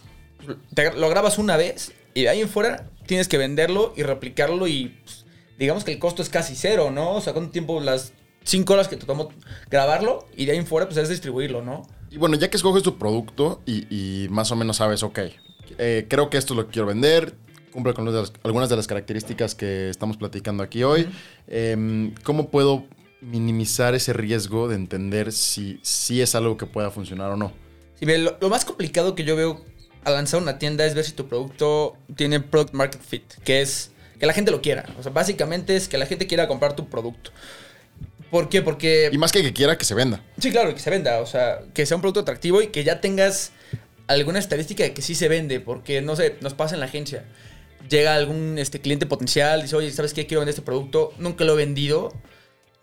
[0.73, 4.67] te- lo grabas una vez y de ahí en fuera tienes que venderlo y replicarlo
[4.67, 5.25] y pues,
[5.59, 7.11] digamos que el costo es casi cero, ¿no?
[7.15, 8.13] O sea, con tiempo las
[8.45, 9.29] 5 horas que te tomó
[9.69, 11.87] grabarlo y de ahí en fuera pues es distribuirlo, ¿no?
[12.15, 15.19] Y bueno, ya que escoges tu producto y, y más o menos sabes, ok,
[15.77, 17.35] eh, creo que esto es lo que quiero vender,
[17.73, 18.07] cumple con
[18.43, 21.09] algunas de las características que estamos platicando aquí hoy,
[21.47, 22.85] em, ¿cómo puedo
[23.19, 27.51] minimizar ese riesgo de entender si, si es algo que pueda funcionar o no?
[27.99, 29.65] Sí, lo, lo más complicado que yo veo
[30.05, 33.91] al lanzar una tienda es ver si tu producto tiene product market fit, que es
[34.17, 34.85] que la gente lo quiera.
[34.97, 37.31] O sea, básicamente es que la gente quiera comprar tu producto.
[38.35, 38.61] ¿Por qué?
[38.61, 39.09] Porque...
[39.13, 40.21] Y más que que quiera que se venda.
[40.37, 41.21] Sí, claro, que se venda.
[41.21, 43.53] O sea, que sea un producto atractivo y que ya tengas
[44.07, 45.61] alguna estadística de que sí se vende.
[45.61, 47.23] Porque, no sé, nos pasa en la agencia.
[47.89, 50.27] Llega algún este, cliente potencial, dice, oye, ¿sabes qué?
[50.27, 51.13] Quiero vender este producto.
[51.17, 52.11] Nunca lo he vendido.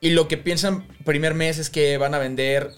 [0.00, 2.70] Y lo que piensan primer mes es que van a vender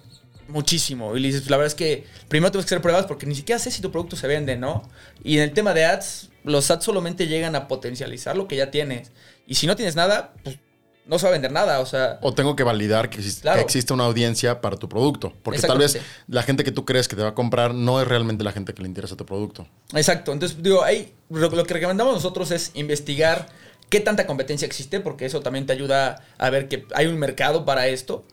[0.48, 1.16] muchísimo.
[1.16, 3.60] Y le dices, la verdad es que primero tienes que hacer pruebas porque ni siquiera
[3.60, 4.82] sé si tu producto se vende, ¿no?
[5.22, 8.72] Y en el tema de ads, los ads solamente llegan a potencializar lo que ya
[8.72, 9.12] tienes.
[9.46, 10.58] Y si no tienes nada, pues
[11.06, 11.80] no se va a vender nada.
[11.80, 13.58] O sea, O tengo que validar que, existe- Claro.
[13.58, 15.32] que existe una audiencia para tu producto.
[15.42, 18.08] Porque tal vez la gente que tú crees que te va a comprar no es
[18.08, 19.66] realmente la gente que le interesa tu producto.
[19.94, 20.32] Exacto.
[20.32, 23.48] Entonces, digo, ahí lo, lo que recomendamos nosotros es investigar
[23.90, 27.64] qué tanta competencia existe, porque eso también te ayuda a ver que hay un mercado
[27.64, 28.24] para esto.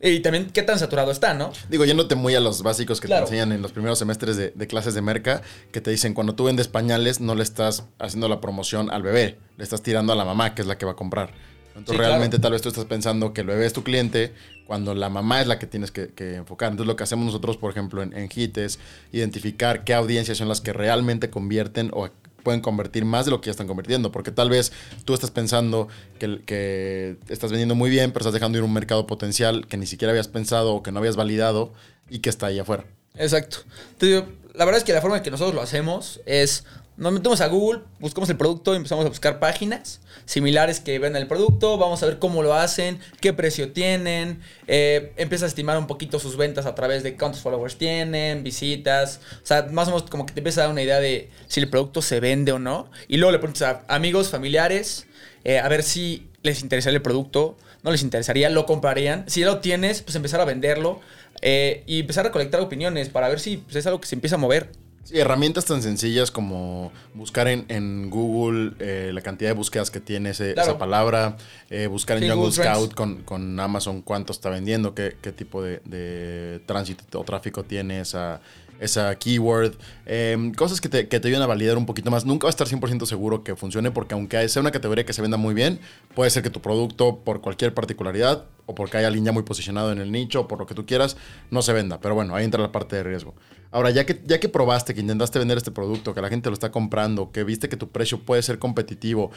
[0.00, 1.50] Y también qué tan saturado está, ¿no?
[1.70, 3.24] Digo, yéndote muy a los básicos que Claro.
[3.24, 5.40] te enseñan en los primeros semestres de, de clases de merca,
[5.72, 9.38] que te dicen cuando tú vendes pañales no le estás haciendo la promoción al bebé,
[9.56, 11.32] le estás tirando a la mamá, que es la que va a comprar.
[11.76, 12.10] Entonces Sí, claro.
[12.12, 14.32] realmente tal vez tú estás pensando que el bebé es tu cliente
[14.66, 16.70] cuando la mamá es la que tienes que, que enfocar.
[16.70, 18.78] Entonces lo que hacemos nosotros, por ejemplo, en, en HIT es
[19.12, 22.08] identificar qué audiencias son las que realmente convierten o
[22.44, 24.12] pueden convertir más de lo que ya están convirtiendo.
[24.12, 24.70] Porque tal vez
[25.04, 29.06] tú estás pensando que, que estás vendiendo muy bien, pero estás dejando ir un mercado
[29.06, 31.72] potencial que ni siquiera habías pensado o que no habías validado
[32.08, 32.84] y que está ahí afuera.
[33.16, 33.58] Exacto.
[33.98, 36.64] Digo, la verdad es que la forma en que nosotros lo hacemos es,
[36.96, 41.16] nos metemos a Google, buscamos el producto y empezamos a buscar páginas similares que ven
[41.16, 45.76] el producto, vamos a ver cómo lo hacen, qué precio tienen, eh, empieza a estimar
[45.76, 49.90] un poquito sus ventas a través de cuántos followers tienen, visitas, o sea, más o
[49.92, 52.52] menos como que te empieza a dar una idea de si el producto se vende
[52.52, 55.06] o no, y luego le preguntas a amigos, familiares,
[55.42, 59.46] eh, a ver si les interesaría el producto, no les interesaría, lo comprarían, si ya
[59.46, 61.00] lo tienes, pues empezar a venderlo,
[61.42, 64.36] eh, y empezar a recolectar opiniones para ver si pues, es algo que se empieza
[64.36, 64.70] a mover.
[65.04, 70.00] Sí, herramientas tan sencillas como buscar en, en Google eh, la cantidad de búsquedas que
[70.00, 70.70] tiene ese- Claro.
[70.70, 71.36] esa palabra,
[71.70, 72.64] eh, buscar en Sí, Jungle Google.
[72.64, 77.64] Scout con, con Amazon cuánto está vendiendo, qué, qué tipo de, de tránsito o tráfico
[77.64, 78.40] tiene esa,
[78.80, 79.74] esa keyword,
[80.06, 82.24] eh, cosas que te, que te a validar un poquito más.
[82.24, 85.22] Nunca va a estar 100% seguro que funcione porque aunque sea una categoría que se
[85.22, 85.80] venda muy bien,
[86.14, 89.98] puede ser que tu producto por cualquier particularidad o porque haya línea muy posicionado en
[89.98, 91.16] el nicho o por lo que tú quieras,
[91.50, 92.00] no se venda.
[92.00, 93.34] Pero bueno, ahí entra la parte de riesgo.
[93.70, 96.54] Ahora, ya que, ya que probaste, que intentaste vender este producto, que la gente lo
[96.54, 99.32] está comprando, que viste que tu precio puede ser competitivo,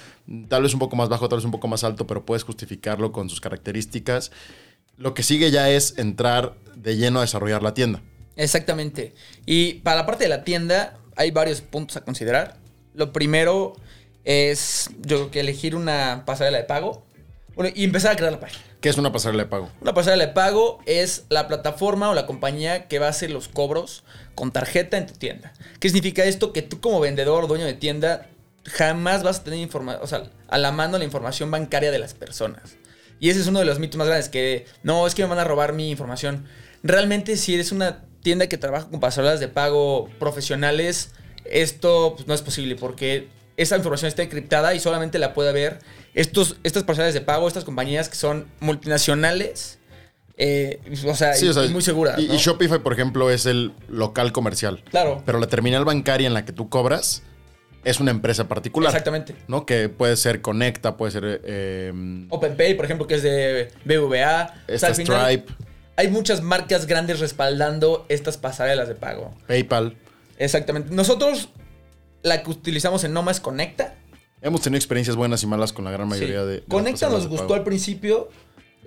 [0.47, 3.11] tal vez un poco más bajo, tal vez un poco más alto, pero puedes justificarlo
[3.11, 4.31] con sus características,
[4.97, 8.01] lo que sigue ya es entrar de lleno a desarrollar la tienda.
[8.37, 9.13] Exactamente.
[9.45, 12.57] Y para la parte de la tienda hay varios puntos a considerar.
[12.93, 13.75] Lo primero
[14.23, 17.05] es, yo creo que elegir una pasarela de pago.
[17.55, 18.63] Bueno, y empezar a crear la página.
[18.79, 19.71] ¿Qué es una pasarela de pago?
[19.81, 23.47] Una pasarela de pago es la plataforma o la compañía que va a hacer los
[23.47, 24.03] cobros
[24.35, 25.51] con tarjeta en tu tienda.
[25.79, 26.53] ¿Qué significa esto?
[26.53, 28.27] Que tú como vendedor, dueño de tienda,
[28.65, 32.13] jamás vas a tener información, o sea, a la mano la información bancaria de las
[32.13, 32.77] personas.
[33.19, 35.39] Y ese es uno de los mitos más grandes, que no, es que me van
[35.39, 36.45] a robar mi información.
[36.83, 41.11] Realmente si eres una tienda que trabaja con pasarelas de pago profesionales,
[41.45, 45.79] esto pues, no es posible porque esa información está encriptada y solamente la puede ver
[46.13, 49.79] estos, estas parcelas de pago, estas compañías que son multinacionales.
[50.39, 52.19] eh, o sea, Sí, y- o sea, y muy seguras.
[52.19, 52.33] Y, ¿no?
[52.35, 54.83] y Shopify, por ejemplo, es el local comercial.
[54.91, 55.23] Claro.
[55.25, 57.23] Pero la terminal bancaria en la que tú cobras
[57.83, 58.91] es una empresa particular.
[58.91, 59.33] Exactamente.
[59.47, 59.65] ¿No?
[59.65, 61.91] Que puede ser Conecta, puede ser eh,
[62.29, 63.69] OpenPay, por ejemplo, que es de.
[63.99, 65.53] O sea, esta final, Stripe,
[65.97, 69.33] Hay muchas marcas grandes respaldando estas pasarelas de pago.
[69.47, 69.97] PayPal.
[70.37, 70.93] Exactamente.
[70.93, 71.49] Nosotros
[72.23, 73.95] la que utilizamos en Noma es Conecta.
[74.41, 76.47] Hemos tenido experiencias buenas y malas con la gran mayoría Sí.
[76.47, 78.29] de, de Conecta nos gustó al principio.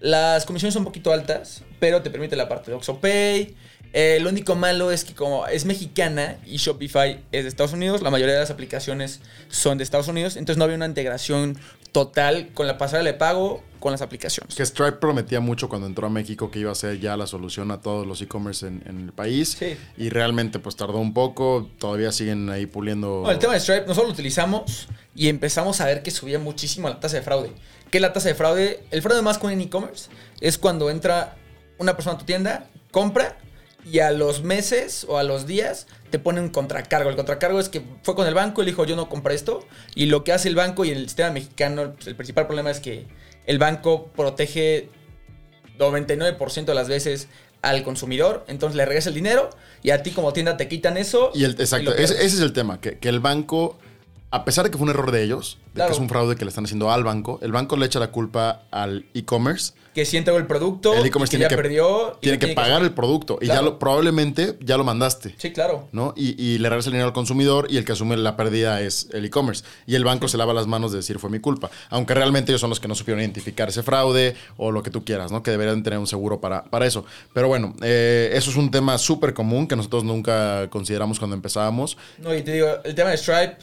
[0.00, 3.54] Las comisiones son un poquito altas, pero te permite la parte de OxoPay.
[3.92, 8.02] Eh, lo único malo es que como es mexicana y Shopify es de Estados Unidos,
[8.02, 11.58] la mayoría de las aplicaciones son de Estados Unidos, entonces no había una integración
[11.92, 14.54] total con la pasarela de pago con las aplicaciones.
[14.54, 17.70] Que Stripe prometía mucho cuando entró a México que iba a ser ya la solución
[17.70, 19.56] a todos los e-commerce en, en el país.
[19.58, 19.76] Sí.
[19.96, 21.68] Y realmente pues tardó un poco.
[21.78, 23.22] Todavía siguen ahí puliendo.
[23.24, 26.88] No, el tema de Stripe, nosotros lo utilizamos y empezamos a ver que subía muchísimo
[26.88, 27.52] la tasa de fraude.
[27.90, 28.84] ¿Qué es la tasa de fraude?
[28.90, 31.36] El fraude más común en e-commerce es cuando entra
[31.78, 33.38] una persona a tu tienda, compra
[33.84, 37.10] y a los meses o a los días te pone un contracargo.
[37.10, 40.06] El contracargo es que fue con el banco, él dijo yo no compré esto y
[40.06, 42.80] lo que hace el banco y en el sistema mexicano, pues, el principal problema es
[42.80, 43.06] que
[43.46, 44.88] el banco protege
[45.78, 47.28] 99% de las veces
[47.62, 49.50] al consumidor, entonces le regresa el dinero
[49.82, 51.30] y a ti como tienda te quitan eso.
[51.34, 53.78] Y el, exacto, ese, ese es el tema, que, que el banco,
[54.32, 55.88] a pesar de que fue un error de ellos, de Claro.
[55.90, 58.10] que es un fraude que le están haciendo al banco, el banco le echa la
[58.10, 59.72] culpa al e-commerce.
[59.94, 62.12] que si entregó el producto, El e-commerce que tiene ya que, perdió.
[62.18, 65.34] y tiene que pagar el producto y ya lo, probablemente ya lo mandaste.
[65.36, 65.88] Sí, claro.
[65.90, 66.14] ¿no?
[66.16, 69.08] Y, y le regresa el dinero al consumidor y el que asume la pérdida es
[69.12, 69.64] el e-commerce.
[69.86, 71.70] Y el banco se lava las manos de decir fue mi culpa.
[71.88, 75.04] Aunque realmente ellos son los que no supieron identificar ese fraude o lo que tú
[75.04, 75.42] quieras, ¿no?
[75.42, 77.04] Que deberían tener un seguro para, para eso.
[77.34, 81.96] Pero bueno, eh, eso es un tema súper común que nosotros nunca consideramos cuando empezábamos.
[82.18, 83.56] No, y te digo, el tema de Stripe,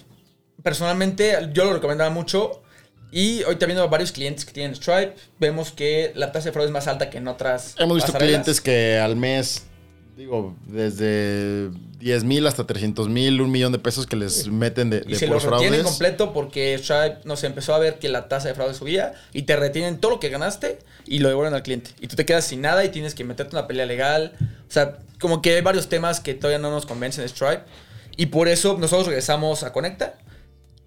[0.64, 2.64] personalmente yo lo recomendaba mucho.
[3.10, 6.68] Y hoy viendo a varios clientes que tienen Stripe, vemos que la tasa de fraude
[6.68, 7.76] es más alta que en otras.
[7.78, 8.44] Hemos visto pasarelas.
[8.44, 9.66] clientes que al mes,
[10.18, 15.04] digo, desde 10 mil hasta 300 mil, un millón de pesos que les meten de,
[15.08, 15.86] Y de se lo puros retienen fraudes.
[15.86, 19.56] completo porque Stripe nos empezó a ver que la tasa de fraude subía y te
[19.56, 21.92] retienen todo lo que ganaste y lo devuelven al cliente.
[22.02, 24.34] Y tú te quedas sin nada y tienes que meterte una pelea legal.
[24.68, 27.62] O sea, como que hay varios temas que todavía no nos convencen de Stripe.
[28.18, 30.18] Y por eso nosotros regresamos a Conecta.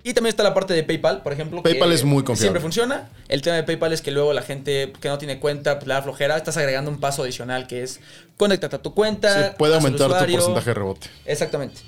[0.02, 1.62] Y también está la parte de PayPal, por ejemplo.
[1.62, 2.40] que PayPal es muy confiable.
[2.40, 3.10] Siempre funciona.
[3.28, 5.94] El tema de PayPal es que luego la gente que no tiene cuenta, pues le
[5.94, 6.36] da flojera.
[6.36, 8.00] Estás agregando un paso adicional que es
[8.36, 9.48] conéctate a tu cuenta.
[9.50, 11.06] Sí, puede aumentar tu porcentaje de rebote.
[11.26, 11.80] Exactamente.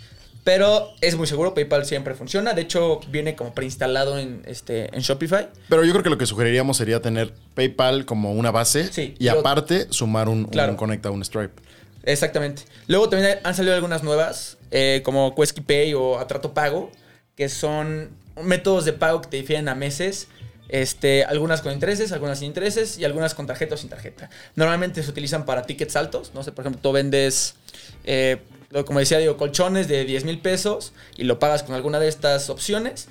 [0.45, 2.53] Pero es muy seguro, PayPal siempre funciona.
[2.53, 5.49] De hecho, viene como preinstalado en, este, en Shopify.
[5.69, 9.27] Pero yo creo que lo que sugeriríamos sería tener PayPal como una base Sí, y
[9.27, 10.73] yo- aparte sumar un, Claro.
[10.73, 11.55] un Conecta, un Stripe.
[12.03, 12.63] Exactamente.
[12.89, 16.91] Luego también han salido algunas nuevas, eh, como Quesky Pay o Atrato Pago,
[17.37, 20.29] que son métodos de pago que te difieren a meses.
[20.69, 24.31] Este, algunas con intereses, algunas sin intereses y algunas con tarjeta o sin tarjeta.
[24.57, 26.33] Normalmente se utilizan para tickets altos.
[26.35, 27.57] No sé, por ejemplo, tú vendes,
[28.05, 28.39] eh,
[28.87, 32.49] como decía, digo, colchones de 10 mil pesos y lo pagas con alguna de estas
[32.49, 33.09] opciones.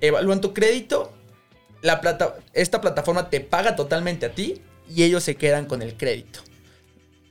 [0.00, 1.12] Evalúan tu crédito.
[1.80, 4.60] La plata, esta plataforma te paga totalmente a ti
[4.94, 6.40] y ellos se quedan con el crédito.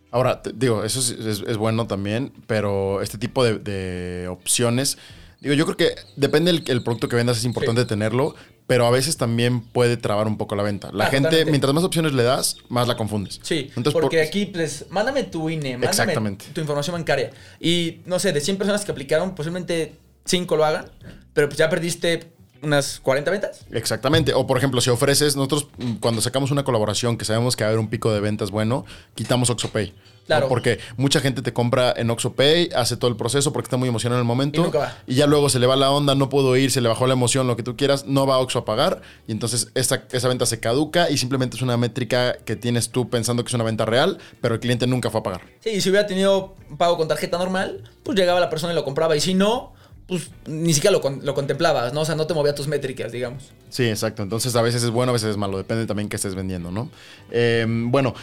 [0.10, 4.98] Ahora, digo, eso es, bueno también, pero este tipo de opciones,
[5.40, 8.90] digo, yo creo que depende del el producto que vendas, es importante tenerlo, pero a
[8.90, 10.90] veces también puede trabar un poco la venta.
[10.92, 11.52] La Ah, gente, totalmente.
[11.52, 13.40] mientras más opciones le das, más la confundes.
[13.44, 17.32] Sí, Entonces, porque por- aquí, pues, mándame tu INE, mándame tu información bancaria.
[17.60, 19.96] Y, no sé, de 100 personas que aplicaron, posiblemente
[20.26, 20.92] 5 lo hagan,
[21.34, 23.62] pero pues ya perdiste unas 40 ventas.
[23.72, 24.34] Exactamente.
[24.34, 27.68] O por ejemplo, si ofreces, nosotros mm, cuando sacamos una colaboración que sabemos que va
[27.68, 28.84] a haber un pico de ventas bueno,
[29.16, 29.94] quitamos OxoPay.
[30.28, 30.36] ¿No?
[30.36, 30.48] Claro.
[30.50, 34.20] Porque mucha gente te compra en OxoPay, hace todo el proceso porque está muy emocionado
[34.20, 34.60] en el momento.
[34.62, 34.98] Y nunca va.
[35.08, 37.14] y ya luego se le va la onda, no puedo ir, se le bajó la
[37.14, 39.02] emoción, lo que tú quieras, no va a Oxo a pagar.
[39.28, 43.10] Y entonces esa, esa venta se caduca y simplemente es una métrica que tienes tú
[43.10, 45.42] pensando que es una venta real, pero el cliente nunca fue a pagar.
[45.62, 48.84] Sí, y si hubiera tenido pago con tarjeta normal, pues llegaba la persona y lo
[48.84, 49.16] compraba.
[49.16, 49.74] Y si no,
[50.08, 52.02] pues ni siquiera lo, con- lo contemplabas, ¿no?
[52.02, 53.52] O sea, no te movía tus métricas, digamos.
[53.70, 54.24] Sí, exacto.
[54.24, 55.58] Entonces a veces es bueno, a veces es malo.
[55.58, 56.90] Depende también qué estés vendiendo, ¿no?
[57.32, 58.14] Eh, bueno,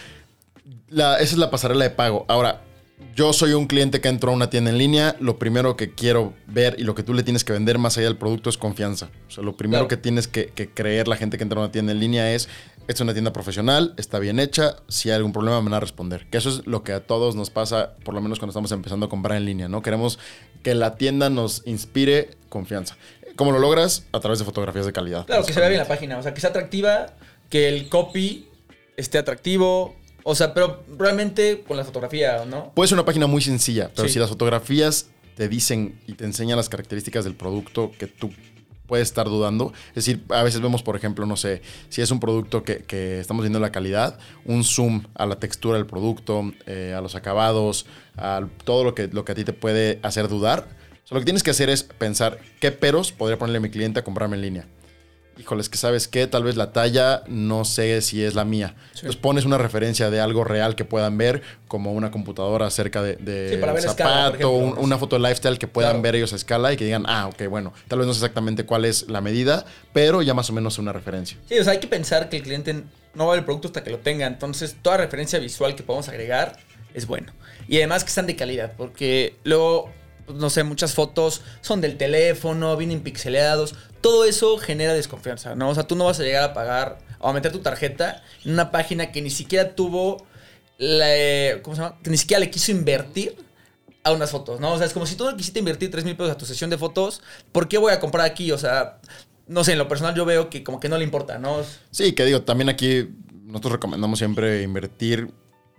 [0.88, 2.24] la- esa es la pasarela de pago.
[2.28, 2.62] Ahora,
[3.14, 5.16] yo soy un cliente que entró a una tienda en línea.
[5.20, 8.06] Lo primero que quiero ver y lo que tú le tienes que vender más allá
[8.06, 9.10] del producto es confianza.
[9.28, 9.88] O sea, lo primero Claro.
[9.88, 12.48] que tienes que, que creer la gente que entra a una tienda en línea es,
[12.86, 16.26] es una tienda profesional, está bien hecha, si hay algún problema me van a responder.
[16.30, 19.06] Que eso es lo que a todos nos pasa, por lo menos cuando estamos empezando
[19.06, 19.82] a comprar en línea, ¿no?
[19.82, 20.18] Queremos
[20.62, 22.96] que la tienda nos inspire confianza.
[23.36, 24.06] ¿Cómo lo logras?
[24.12, 25.26] A través de fotografías de calidad.
[25.26, 26.18] Claro, que se vea bien la página.
[26.18, 27.14] O sea, que sea atractiva,
[27.50, 28.48] que el copy
[28.96, 29.96] esté atractivo.
[30.24, 32.72] O sea, pero realmente con la fotografía, ¿no?
[32.74, 34.14] Puede ser una página muy sencilla, pero Sí.
[34.14, 38.30] si las fotografías te dicen y te enseñan las características del producto que tú
[38.86, 39.72] puede estar dudando.
[39.88, 43.20] Es decir, a veces vemos, por ejemplo, no sé, si es un producto que, que
[43.20, 47.86] estamos viendo la calidad, un zoom a la textura del producto, eh, a los acabados,
[48.16, 50.68] a todo lo que, lo que a ti te puede hacer dudar.
[51.04, 53.70] O sea, lo que tienes que hacer es pensar qué peros podría ponerle a mi
[53.70, 54.66] cliente a comprarme en línea.
[55.38, 58.74] Híjoles, que sabes qué, tal vez la talla no sé si es la mía.
[58.94, 63.16] Entonces pones una referencia de algo real que puedan ver, como una computadora cerca de,
[63.16, 64.50] de Sí, zapato, escala, por ejemplo.
[64.52, 66.02] un- una foto de lifestyle que puedan Claro.
[66.02, 68.64] ver ellos a escala y que digan, ah, ok, bueno, tal vez no sé exactamente
[68.64, 71.36] cuál es la medida, pero ya más o menos una referencia.
[71.48, 73.68] Sí, o sea, hay que pensar que el cliente no va a ver el producto
[73.68, 74.26] hasta que lo tenga.
[74.26, 76.56] Entonces, toda referencia visual que podamos agregar
[76.94, 77.32] es bueno.
[77.66, 79.90] Y además que están de calidad, porque luego,
[80.28, 83.74] no sé, muchas fotos son del teléfono, vienen pixeleados.
[84.00, 85.70] Todo eso genera desconfianza, ¿no?
[85.70, 88.52] O sea, tú no vas a llegar a pagar o a meter tu tarjeta en
[88.52, 90.26] una página que ni siquiera tuvo
[90.78, 91.98] la, ¿cómo se llama?
[92.02, 93.36] Que ni siquiera le quiso invertir
[94.02, 94.72] a unas fotos, ¿no?
[94.72, 96.68] O sea, es como si tú no quisiste invertir 3 mil pesos a tu sesión
[96.68, 98.52] de fotos, ¿por qué voy a comprar aquí?
[98.52, 99.00] O sea,
[99.46, 101.62] no sé, en lo personal yo veo que como que no le importa, ¿no?
[101.90, 103.08] Sí, que digo, también aquí
[103.46, 105.30] nosotros recomendamos siempre invertir,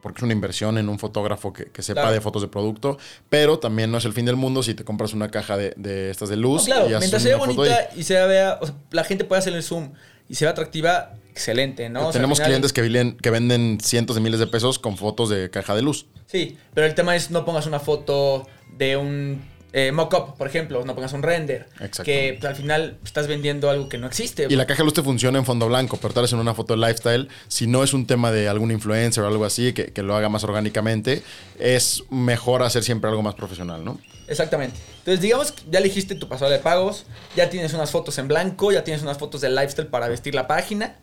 [0.05, 2.13] porque es una inversión en un fotógrafo que, que sepa Claro.
[2.13, 5.13] de fotos de producto, pero también no es el fin del mundo si te compras
[5.13, 6.65] una caja de, de estas de No, luz.
[6.65, 7.99] claro, y haces mientras se vea una foto bonita ahí.
[7.99, 9.93] y se vea, o sea, la gente puede hacer el zoom
[10.29, 12.01] y se vea atractiva, excelente, ¿no?
[12.01, 14.95] O sea, Tenemos final- clientes que, vilen- que venden cientos de miles de pesos con
[14.95, 16.05] fotos de caja de luz.
[16.27, 19.41] Sí, pero el tema es no pongas una foto de un
[19.77, 21.67] eh, mock-up, por ejemplo, no pongas un render.
[21.81, 22.03] Exacto.
[22.03, 24.47] Que pues, al final estás vendiendo algo que no existe.
[24.49, 26.53] Y la caja de luz te funciona en fondo blanco, pero tal vez en una
[26.53, 29.87] foto de lifestyle, si no es un tema de algún influencer o algo así, que,
[29.87, 31.23] que lo haga más orgánicamente,
[31.59, 33.99] es mejor hacer siempre algo más profesional, ¿no?
[34.29, 34.77] Exactamente.
[34.99, 38.71] Entonces, digamos que ya elegiste tu pasado de pagos, ya tienes unas fotos en blanco,
[38.71, 40.95] ya tienes unas fotos de lifestyle para vestir la página.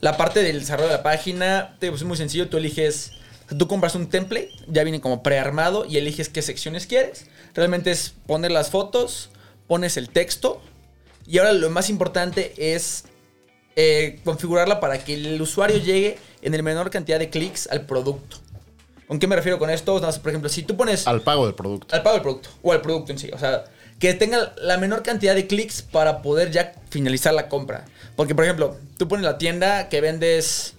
[0.00, 2.48] La parte del desarrollo de la página, pues, es muy sencillo.
[2.48, 3.12] Tú eliges,
[3.56, 7.26] tú compras un template, ya viene como prearmado y eliges qué secciones quieres.
[7.54, 9.30] Realmente es poner las fotos,
[9.66, 10.60] pones el texto
[11.26, 13.04] y ahora lo más importante es
[13.76, 18.38] eh, configurarla para que el usuario llegue en el menor cantidad de clics al producto.
[19.06, 20.00] ¿Con qué me refiero con esto?
[20.00, 21.94] Por ejemplo, si tú pones Al pago del producto.
[21.94, 23.30] al pago del producto o al producto en sí.
[23.32, 23.64] O sea,
[23.98, 27.86] que tenga la menor cantidad de clics para poder ya finalizar la compra.
[28.16, 30.74] Porque, por ejemplo, tú pones la tienda que vendes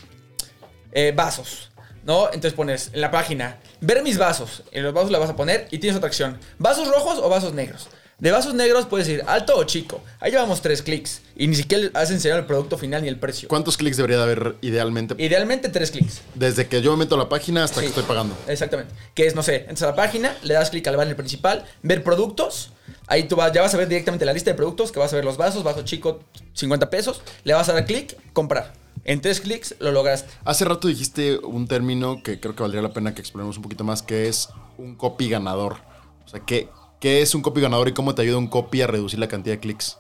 [0.93, 1.70] eh, vasos,
[2.03, 2.25] ¿no?
[2.27, 4.63] Entonces pones en la página, ver mis vasos.
[4.71, 6.37] En los vasos la vas a poner y tienes otra acción.
[6.59, 7.87] ¿Vasos rojos o vasos negros?
[8.19, 9.99] De vasos negros puedes ir alto o chico.
[10.19, 11.23] Ahí llevamos tres clics.
[11.35, 13.49] Y ni siquiera has enseñado el producto final ni el precio.
[13.49, 15.15] ¿Cuántos clics debería de haber idealmente?
[15.17, 16.21] Idealmente tres clics.
[16.35, 17.81] Desde que yo me meto a la página hasta Sí.
[17.81, 18.37] que estoy pagando.
[18.47, 18.93] Exactamente.
[19.15, 22.03] Que es, no sé, entras a la página, le das clic al banner principal, ver
[22.03, 22.73] productos.
[23.07, 25.15] Ahí tú vas, ya vas a ver directamente la lista de productos, que vas a
[25.15, 26.19] ver los vasos, vaso chico,
[26.53, 27.23] 50 pesos.
[27.43, 28.73] Le vas a dar clic, comprar.
[29.03, 30.31] En tres clics lo lograste.
[30.45, 33.83] Hace rato dijiste un término que creo que valdría la pena que exploremos un poquito
[33.83, 35.77] más, que es un copy ganador.
[36.25, 38.87] O sea, ¿qué, qué es un copy ganador y cómo te ayuda un copy a
[38.87, 39.97] reducir la cantidad de clics?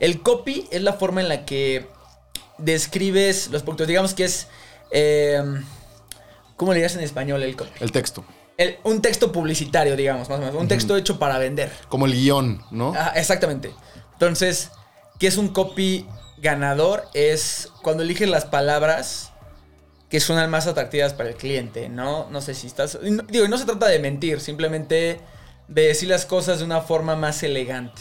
[0.00, 1.88] El copy es la forma en la que
[2.58, 3.86] describes los productos.
[3.88, 4.46] Digamos que es.
[4.90, 5.42] eh,
[6.56, 7.70] ¿Cómo le dirías en español el copy?
[7.80, 8.24] El texto.
[8.56, 10.56] El- un texto publicitario, digamos, más o menos.
[10.56, 11.70] Un texto hecho para vender.
[11.88, 12.92] Como el guion, ¿no?
[12.96, 13.72] Ah, exactamente.
[14.14, 14.70] Entonces,
[15.20, 16.04] ¿qué es un copy
[16.40, 17.04] ganador?
[17.14, 19.32] Es cuando eliges las palabras
[20.08, 22.28] que suenan más atractivas para el cliente, ¿no?
[22.30, 22.98] No sé si estás...
[23.28, 25.20] digo, no se trata de mentir, simplemente
[25.68, 28.00] de decir las cosas de una forma más elegante.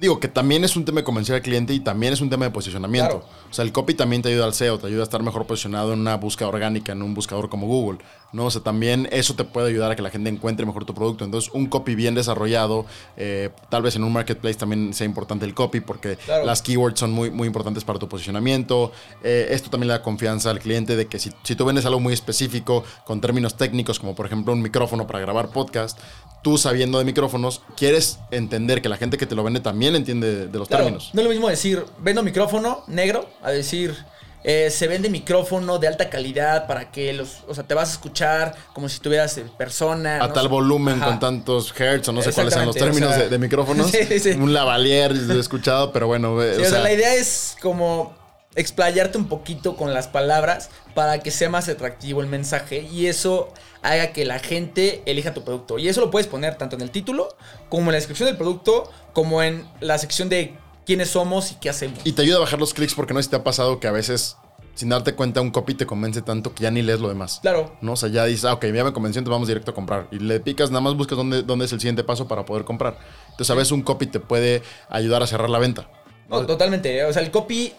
[0.00, 2.44] Digo que también es un tema de convencer al cliente y también es un tema
[2.44, 3.20] de posicionamiento.
[3.20, 3.26] Claro.
[3.50, 5.92] O sea, el copy también te ayuda al SEO, te ayuda a estar mejor posicionado
[5.92, 7.98] en una búsqueda orgánica, en un buscador como Google.
[8.32, 8.46] ¿no?
[8.46, 11.24] O sea, también eso te puede ayudar a que la gente encuentre mejor tu producto.
[11.24, 12.84] Entonces, un copy bien desarrollado,
[13.16, 16.44] eh, tal vez en un marketplace también sea importante el copy porque Claro.
[16.44, 18.90] las keywords son muy, muy importantes para tu posicionamiento.
[19.22, 22.00] Eh, esto también le da confianza al cliente de que si, si tú vendes algo
[22.00, 25.96] muy específico con términos técnicos, como por ejemplo un micrófono para grabar podcast,
[26.42, 30.46] tú sabiendo de micrófonos, quieres entender que la gente que te lo vende también entiende
[30.46, 31.10] de, los Claro, términos.
[31.12, 33.96] no es lo mismo decir, vendo micrófono negro, a decir,
[34.42, 37.92] eh, se vende micrófono de alta calidad para que los, o sea, te vas a
[37.92, 40.16] escuchar como si estuvieras en persona.
[40.16, 41.06] a no tal volumen Ajá.
[41.06, 43.90] con tantos hertz o no sé cuáles sean los términos o sea, de, de micrófonos.
[43.90, 44.30] sí, sí, sí.
[44.32, 46.38] Un lavalier, escuchado, pero bueno.
[46.56, 48.14] Sí, o sea, la idea es como
[48.56, 53.52] explayarte un poquito con las palabras para que sea más atractivo el mensaje y eso
[53.82, 55.78] haga que la gente elija tu producto.
[55.78, 57.28] Y eso lo puedes poner tanto en el título
[57.68, 61.70] como en la descripción del producto, como en la sección de quiénes somos y qué
[61.70, 62.00] hacemos.
[62.04, 63.88] Y te ayuda a bajar los clics porque no sé si te ha pasado que
[63.88, 64.36] a veces,
[64.74, 67.40] sin darte cuenta, un copy te convence tanto que ya ni lees lo demás.
[67.42, 67.76] Claro.
[67.80, 67.92] ¿no?
[67.92, 70.08] O sea, ya dices, ah, ok, ya me convenció, entonces vamos directo a comprar.
[70.10, 72.98] Y le picas, nada más buscas dónde, dónde es el siguiente paso para poder comprar.
[73.30, 75.90] Entonces, a veces un copy te puede ayudar a cerrar la venta.
[76.28, 77.04] No, totalmente.
[77.04, 77.72] O sea, el copy,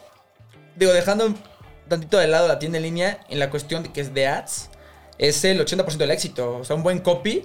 [0.75, 1.37] digo, dejando un
[1.87, 4.69] tantito de lado la tienda en línea, en la cuestión de que es de ads,
[5.17, 6.57] es el 80% del éxito.
[6.57, 7.43] O sea, un buen copy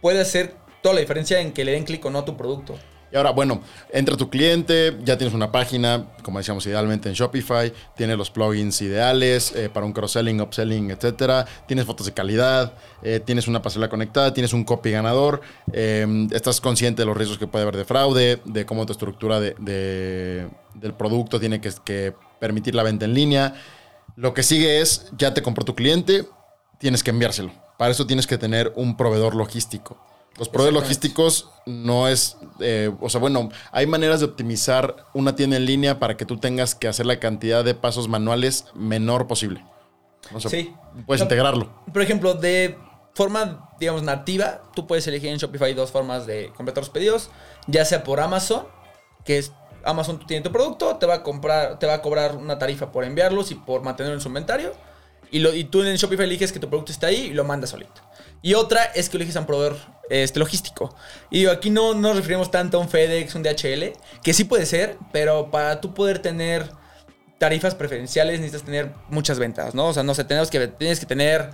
[0.00, 2.78] puede hacer toda la diferencia en que le den clic o no a tu producto.
[3.12, 3.60] Y ahora, bueno,
[3.92, 8.80] entra tu cliente, ya tienes una página, como decíamos, idealmente en Shopify, tienes los plugins
[8.82, 12.72] ideales eh, para un cross-selling, upselling, etcétera, tienes fotos de calidad,
[13.02, 15.40] eh, tienes una pasarela conectada, tienes un copy ganador,
[15.72, 19.40] eh, estás consciente de los riesgos que puede haber de fraude, de cómo tu estructura
[19.40, 23.54] de, de- del producto tiene que permitir la venta en línea.
[24.16, 26.26] Lo que sigue es, ya te compró tu cliente,
[26.78, 27.52] tienes que enviárselo.
[27.78, 29.98] Para eso tienes que tener un proveedor logístico.
[30.36, 35.56] Los proveedores logísticos no es, eh, o sea, bueno, hay maneras de optimizar una tienda
[35.56, 39.64] en línea para que tú tengas que hacer la cantidad de pasos manuales menor posible.
[40.32, 40.74] O sea, Sí.
[41.06, 41.70] Puedes integrarlo.
[41.92, 42.76] Por ejemplo, de
[43.14, 47.30] forma, digamos, nativa, tú puedes elegir en Shopify dos formas de completar los pedidos,
[47.66, 48.66] ya sea por Amazon,
[49.24, 49.52] que es
[49.84, 53.04] Amazon tiene tu producto, te va a comprar, te va a cobrar una tarifa por
[53.04, 54.72] enviarlos y por mantenerlo en su inventario.
[55.30, 58.02] Y, lo, tú en Shopify eliges que tu producto está ahí y lo mandas solito.
[58.42, 59.76] Y otra es que eliges a un proveedor
[60.08, 60.94] este, logístico.
[61.30, 64.96] Y aquí no nos referimos tanto a un FedEx, un DHL, que sí puede ser,
[65.12, 66.68] pero para tú poder tener
[67.38, 69.86] tarifas preferenciales necesitas tener muchas ventas, ¿no?
[69.86, 71.50] O sea, no sé, tenemos que, tienes que tener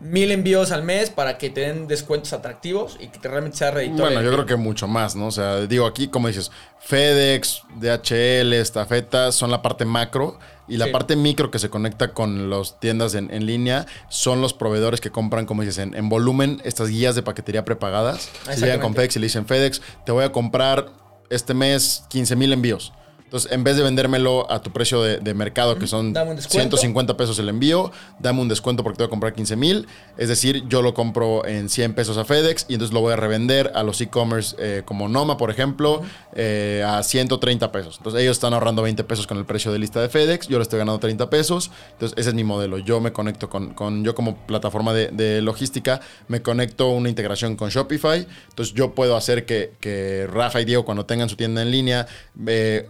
[0.00, 3.70] mil envíos al mes para que te den descuentos atractivos y que te realmente sea
[3.70, 4.14] redituable.
[4.16, 5.26] Bueno, yo creo que mucho más, ¿no?
[5.28, 10.38] O sea, digo, aquí, como dices, FedEx, DHL, Estafeta, son la parte macro.
[10.68, 10.90] Y la Sí.
[10.92, 15.10] parte micro que se conecta con las tiendas en, en línea son los proveedores que
[15.12, 18.28] compran, como dices, en, en volumen estas guías de paquetería prepagadas.
[18.52, 20.86] Si llegan con FedEx y le dicen FedEx, te voy a comprar
[21.30, 22.92] este mes 15 mil envíos.
[23.26, 26.36] Entonces, en vez de vendérmelo a tu precio de, de mercado, que son Dame un
[26.36, 26.76] descuento.
[26.76, 29.88] 150 pesos el envío, dame un descuento porque te voy a comprar 15 mil.
[30.16, 33.16] Es decir, yo lo compro en 100 pesos a FedEx y entonces lo voy a
[33.16, 36.02] revender a los e-commerce eh, como Noma, por ejemplo,
[36.34, 37.96] eh, a 130 pesos.
[37.98, 40.62] Entonces, ellos están ahorrando 20 pesos con el precio de lista de FedEx, yo le
[40.62, 41.72] estoy ganando 30 pesos.
[41.94, 42.78] Entonces, ese es mi modelo.
[42.78, 47.56] Yo me conecto con, con yo como plataforma de, de logística, me conecto una integración
[47.56, 48.24] con Shopify.
[48.50, 52.06] Entonces, yo puedo hacer que, que Rafa y Diego, cuando tengan su tienda en línea,
[52.46, 52.88] eh,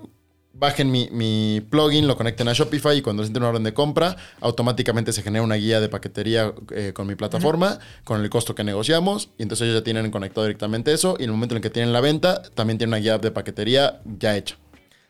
[0.58, 3.74] bajen mi, mi plugin, lo conecten a Shopify y cuando les entre una orden de
[3.74, 8.54] compra, automáticamente se genera una guía de paquetería eh, con mi plataforma, con el costo
[8.54, 11.58] que negociamos, y entonces ellos ya tienen conectado directamente eso, y en el momento en
[11.58, 14.56] el que tienen la venta, también tienen una guía de paquetería ya hecha.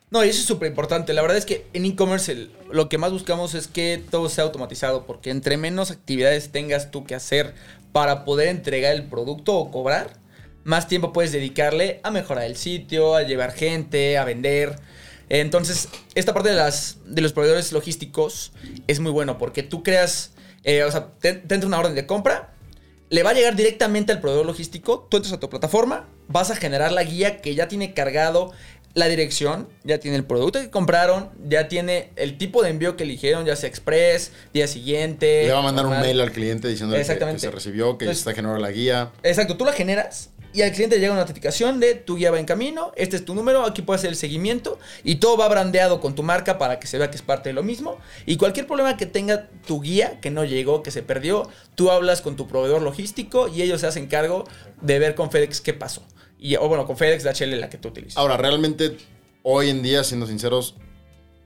[0.08, 1.12] No, y eso es súper importante.
[1.12, 5.04] La verdad es que en e-commerce lo que más buscamos es que todo sea automatizado,
[5.04, 7.54] porque entre menos actividades tengas tú que hacer
[7.92, 10.12] para poder entregar el producto o cobrar,
[10.62, 14.76] más tiempo puedes dedicarle a mejorar el sitio, a llevar gente, a vender.
[15.28, 18.52] Entonces, esta parte de, las, de los proveedores logísticos
[18.86, 20.32] es muy bueno porque tú creas,
[20.64, 22.52] eh, o sea, te, te entra una orden de compra,
[23.08, 26.56] le va a llegar directamente al proveedor logístico, tú entras a tu plataforma, vas a
[26.56, 28.52] generar la guía que ya tiene cargado
[28.96, 33.04] la dirección, ya tiene el producto que compraron, ya tiene el tipo de envío que
[33.04, 35.44] eligieron, ya sea express, día siguiente.
[35.44, 38.30] Le va a mandar un mail al cliente diciendo que, se recibió, que Entonces- se
[38.30, 39.12] está generando la guía.
[39.22, 42.40] Exacto, tú la generas y al cliente le llega una notificación de tu guía va
[42.40, 46.00] en camino, este es tu número, aquí puedes hacer el seguimiento y todo va brandeado
[46.00, 47.98] con tu marca para que se vea que es parte de lo mismo.
[48.24, 52.22] Y cualquier problema que tenga tu guía, que no llegó, que se perdió, tú hablas
[52.22, 54.44] con tu proveedor logístico y ellos se hacen cargo
[54.80, 56.02] de ver con FedEx qué pasó.
[56.38, 58.16] Y, o bueno, con FedEx DHL la que tú utilizas.
[58.16, 58.96] Ahora, realmente,
[59.42, 60.74] hoy en día, siendo sinceros,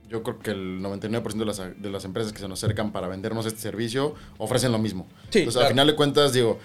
[0.09, 3.09] yo creo que el 99% de las, de las empresas que se nos acercan para
[3.09, 5.07] vendernos este servicio ofrecen lo mismo.
[5.29, 5.67] Sí, Entonces, claro.
[5.67, 6.59] al final de cuentas, digo,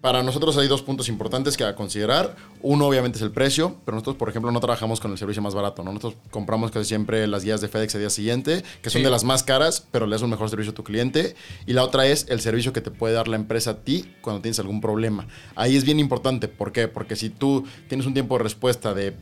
[0.00, 2.36] para nosotros hay dos puntos importantes que a considerar.
[2.62, 5.54] Uno, obviamente, es el precio, pero nosotros, por ejemplo, no trabajamos con el servicio más
[5.54, 5.92] barato, ¿no?
[5.92, 9.04] Nosotros compramos casi siempre las guías de FedEx al día siguiente, que son Sí.
[9.04, 11.34] de las más caras, pero le das un mejor servicio a tu cliente.
[11.66, 14.42] Y la otra es el servicio que te puede dar la empresa a ti cuando
[14.42, 15.26] tienes algún problema.
[15.56, 16.48] Ahí es bien importante.
[16.48, 16.88] ¿Por qué?
[16.88, 19.14] Porque si tú tienes un tiempo de respuesta de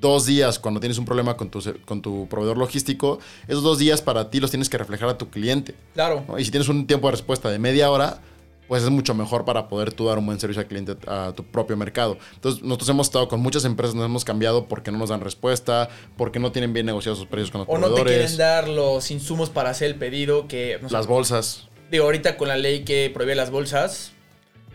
[0.00, 3.18] dos días cuando tienes un problema con tu, con tu proveedor logístico,
[3.48, 5.74] esos dos días para ti los tienes que reflejar a tu cliente.
[5.94, 6.22] Claro.
[6.28, 6.38] ¿no?
[6.38, 8.20] Y si tienes un tiempo de respuesta de media hora,
[8.68, 11.44] pues es mucho mejor para poder tú dar un buen servicio al cliente a tu
[11.44, 12.18] propio mercado.
[12.34, 15.88] Entonces, nosotros hemos estado con muchas empresas, nos hemos cambiado porque no nos dan respuesta,
[16.16, 19.10] porque no tienen bien negociados sus precios con los O no te quieren dar los
[19.10, 20.78] insumos para hacer el pedido que...
[20.82, 21.68] no las bolsas.
[21.90, 24.12] Digo, ahorita con la ley que prohíbe las bolsas,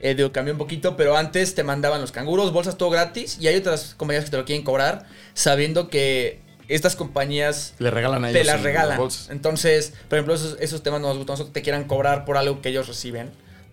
[0.01, 3.47] eh, digo, cambió un poquito, pero antes te mandaban los canguros, bolsas, todo gratis, y
[3.47, 6.39] hay otras compañías que te lo quieren cobrar, sabiendo que
[6.69, 8.99] estas compañías Le regalan a ellos te las regalan.
[9.29, 12.37] Entonces, por ejemplo, esos, esos temas no nos gustan, nosotros que te quieran cobrar por
[12.37, 13.29] algo que ellos reciben.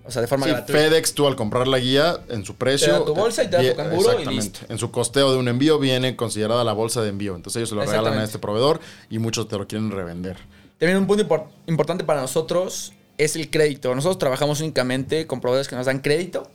[0.08, 0.80] O sea, de forma Sí, gratuita.
[0.80, 2.92] FedEx, tú al comprar la guía, en su precio.
[2.94, 4.30] da tu bolsa y te da tu canguro y exactamente.
[4.32, 4.60] listo.
[4.70, 7.36] En su costeo de un envío viene considerada la bolsa de envío.
[7.36, 8.80] Entonces ellos se lo regalan a este proveedor
[9.10, 10.36] y muchos te lo quieren revender.
[10.78, 13.94] También un punto impor- importante para nosotros es el crédito.
[13.94, 16.50] Nosotros trabajamos únicamente con proveedores que nos dan crédito.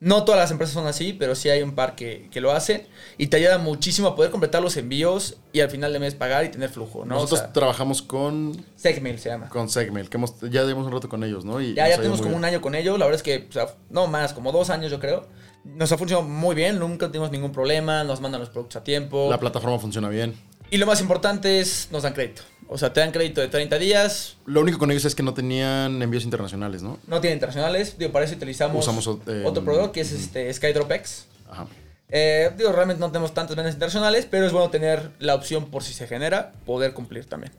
[0.00, 2.86] No todas las empresas son así, pero sí hay un par que, que lo hacen
[3.18, 6.46] y te ayuda muchísimo a poder completar los envíos y al final de mes pagar
[6.46, 7.16] y tener flujo, ¿no?
[7.16, 9.50] Nosotros o sea, trabajamos con, Segmail se llama.
[9.50, 11.60] con Segmail, que hemos, ya llevamos un rato con ellos, ¿no?
[11.60, 12.98] Y Ya, ya tenemos como un año con ellos.
[12.98, 15.28] La verdad es que, o sea, no más, como dos años yo creo.
[15.64, 19.28] Nos ha funcionado muy bien, nunca tuvimos ningún problema, nos mandan los productos a tiempo.
[19.30, 20.34] La plataforma funciona bien.
[20.70, 22.42] Y lo más importante es, nos dan crédito.
[22.72, 25.34] O sea, te dan crédito de 30 días, Lo único con ellos es que no
[25.34, 27.00] tenían envíos internacionales, ¿no?
[27.08, 27.96] no tienen internacionales.
[27.98, 31.26] Digo, para eso utilizamos Usamos, eh, otro producto que es este SkyDropX.
[31.50, 31.66] Ajá.
[32.08, 35.82] Eh, digo, realmente no tenemos tantas ventas internacionales, pero es bueno tener la opción por
[35.82, 37.52] si se genera, poder cumplir también.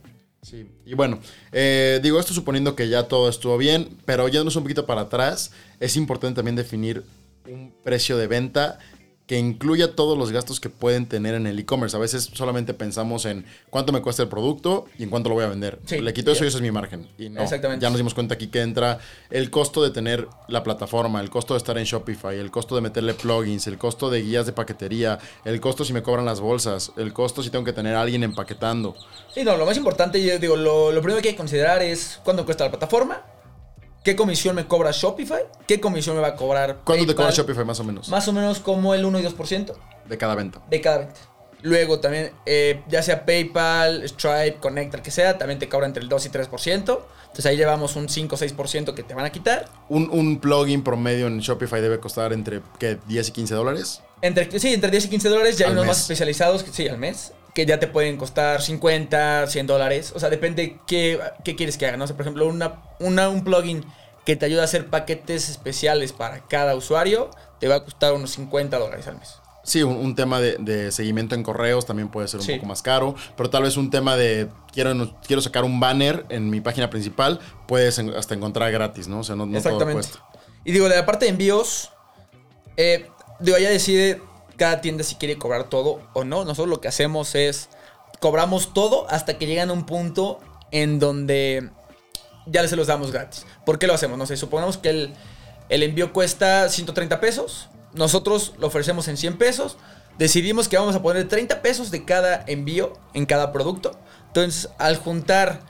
[0.43, 1.19] Sí, y bueno,
[1.51, 5.51] eh, digo esto suponiendo que ya todo estuvo bien, pero yéndonos un poquito para atrás,
[5.81, 7.03] es importante también definir
[7.49, 8.79] un precio de venta
[9.31, 11.95] que incluya todos los gastos que pueden tener en el e-commerce.
[11.95, 15.45] A veces solamente pensamos en cuánto me cuesta el producto y en cuánto lo voy
[15.45, 15.79] a vender.
[15.85, 15.99] Sí.
[16.01, 17.07] Le quito eso y eso es mi margen.
[17.17, 17.81] Y no, Exactamente.
[17.81, 21.53] ya nos dimos cuenta aquí que entra el costo de tener la plataforma, el costo
[21.53, 25.17] de estar en Shopify, el costo de meterle plugins, el costo de guías de paquetería,
[25.45, 28.23] el costo si me cobran las bolsas, el costo si tengo que tener a alguien
[28.23, 28.97] empaquetando.
[29.33, 32.19] Sí, no, lo más importante, yo digo, lo, lo primero que hay que considerar es
[32.25, 33.21] cuánto cuesta la plataforma,
[34.03, 37.65] qué comisión me cobra Shopify, qué comisión me va a cobrar ¿Cuánto te cobra Shopify
[37.65, 38.09] más o menos?
[38.09, 39.73] Más o menos como el 1 y 2%
[40.07, 40.61] De cada venta.
[40.69, 41.19] de cada venta.
[41.63, 46.01] Luego también, eh, ya sea PayPal, Stripe, Connect, el que sea, también te cobra entre
[46.01, 47.01] el 2 y 3%.
[47.21, 49.69] Entonces ahí llevamos un 5 o 6% que te van a quitar.
[49.87, 52.97] Un, un plugin promedio en Shopify debe costar entre ¿qué?
[53.07, 54.01] 10 y 15 dólares.
[54.23, 55.57] Entre, sí, entre 10 y 15 dólares.
[55.59, 55.89] Ya hay Al unos mes.
[55.97, 60.13] más especializados, que, sí, al mes, que ya te pueden costar 50, 100 dólares.
[60.15, 61.97] O sea, depende qué, qué quieres que haga.
[61.97, 62.05] ¿no?
[62.05, 63.83] O sea, por ejemplo, una, una- un plugin
[64.25, 67.29] que te ayuda a hacer paquetes especiales para cada usuario,
[67.59, 69.35] te va a costar unos 50 dólares al mes.
[69.63, 72.53] Sí, un, un tema de, de seguimiento en correos también puede ser un Sí.
[72.55, 76.49] poco más caro, pero tal vez un tema de quiero, quiero sacar un banner en
[76.49, 79.19] mi página principal, puedes hasta encontrar gratis, ¿no?
[79.19, 79.93] O sea, no, no todo Exactamente.
[79.93, 80.25] cuesta.
[80.63, 81.91] Y digo, de la parte de envíos,
[82.77, 83.07] eh,
[83.39, 84.21] digo, ya decide
[84.61, 86.45] cada tienda si quiere cobrar todo o no.
[86.45, 87.67] Nosotros lo que hacemos es
[88.19, 90.39] cobramos todo hasta que llegan a un punto
[90.69, 91.71] en donde
[92.45, 93.47] ya se los damos gratis.
[93.65, 94.19] ¿Por qué lo hacemos?
[94.19, 95.13] No sé, supongamos que el,
[95.69, 97.69] el envío cuesta 130 pesos.
[97.93, 99.77] Nosotros lo ofrecemos en 100 pesos.
[100.19, 103.97] Decidimos que vamos a poner 30 pesos de cada envío en cada producto.
[104.27, 105.61] Entonces, al juntar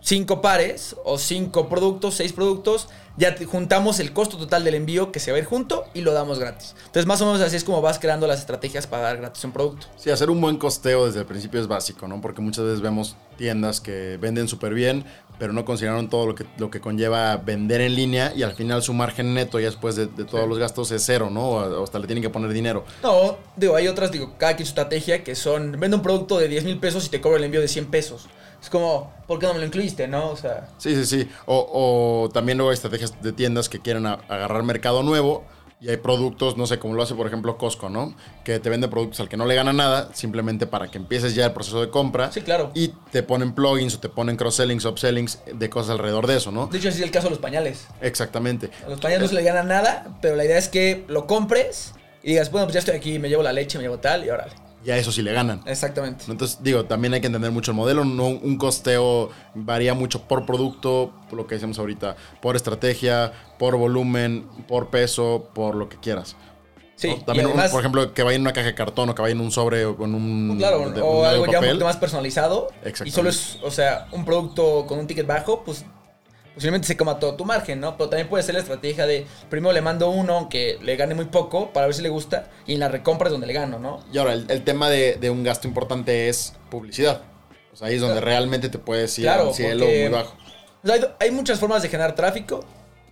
[0.00, 5.20] 5 pares o 5 productos, 6 productos, ya juntamos el costo total del envío que
[5.20, 6.74] se va a ir junto y lo damos gratis.
[6.86, 9.52] Entonces, más o menos así es como vas creando las estrategias para dar gratis un
[9.52, 9.88] producto.
[9.96, 12.20] Sí, hacer un buen costeo desde el principio es básico, ¿no?
[12.20, 15.04] Porque muchas veces vemos tiendas que venden súper bien,
[15.38, 18.82] pero no consideraron todo lo que, lo que conlleva vender en línea y al final
[18.82, 20.48] su margen neto ya después de, de todos Sí.
[20.48, 21.48] los gastos es cero, ¿no?
[21.50, 22.84] O hasta le tienen que poner dinero.
[23.02, 26.48] No, digo, hay otras, digo, cada quien su estrategia que son, vende un producto de
[26.48, 28.28] 10 mil pesos y te cobro el envío de 100 pesos.
[28.62, 30.30] Es como, ¿por qué no me lo incluiste, no?
[30.30, 31.28] O sea, Sí, sí, sí.
[31.46, 35.44] O, o también luego hay estrategias de tiendas que quieren a- agarrar mercado nuevo
[35.82, 38.14] y hay productos, no sé, como lo hace por ejemplo Costco, ¿no?
[38.44, 41.46] Que te vende productos al que no le gana nada, simplemente para que empieces ya
[41.46, 42.30] el proceso de compra.
[42.32, 42.70] Sí, claro.
[42.74, 46.66] Y te ponen plugins o te ponen cross-sellings, upsellings de cosas alrededor de eso, ¿no?
[46.66, 47.86] de hecho, así es el caso de los pañales.
[48.02, 48.68] Exactamente.
[48.84, 51.94] A los pañales no se le gana nada, pero la idea es que lo compres
[52.22, 54.28] y digas, bueno, pues ya estoy aquí, me llevo la leche, me llevo tal y
[54.28, 54.52] órale.
[54.84, 55.60] Y a eso sí le ganan.
[55.66, 56.24] Exactamente.
[56.28, 58.04] Entonces, digo, también hay que entender mucho el modelo.
[58.04, 63.76] No, un costeo varía mucho por producto, por lo que decíamos ahorita, por estrategia, por
[63.76, 66.34] volumen, por peso, por lo que quieras.
[66.96, 67.14] Sí, ¿no?
[67.16, 69.32] y También, un- por ejemplo, que vaya en una caja de cartón o que vaya
[69.32, 70.48] en un sobre o en un.
[70.48, 73.10] pues claro, de- o un algo ya un poquito más personalizado y Exactamente.
[73.14, 75.84] solo es, o sea, un producto con un ticket bajo, pues
[76.54, 77.96] posiblemente se coma todo tu margen, ¿no?
[77.96, 81.26] Pero también puede ser la estrategia de primero le mando uno que le gane muy
[81.26, 84.04] poco para ver si le gusta y en la recompra es donde le gano, ¿no?
[84.12, 87.22] Y ahora, el, el tema de, de un gasto importante es publicidad.
[87.72, 88.26] O sea, ahí es donde Claro.
[88.26, 90.34] realmente te puedes ir Claro, a un cielo porque- muy bajo.
[90.82, 92.64] O sea, hay, hay muchas formas de generar tráfico.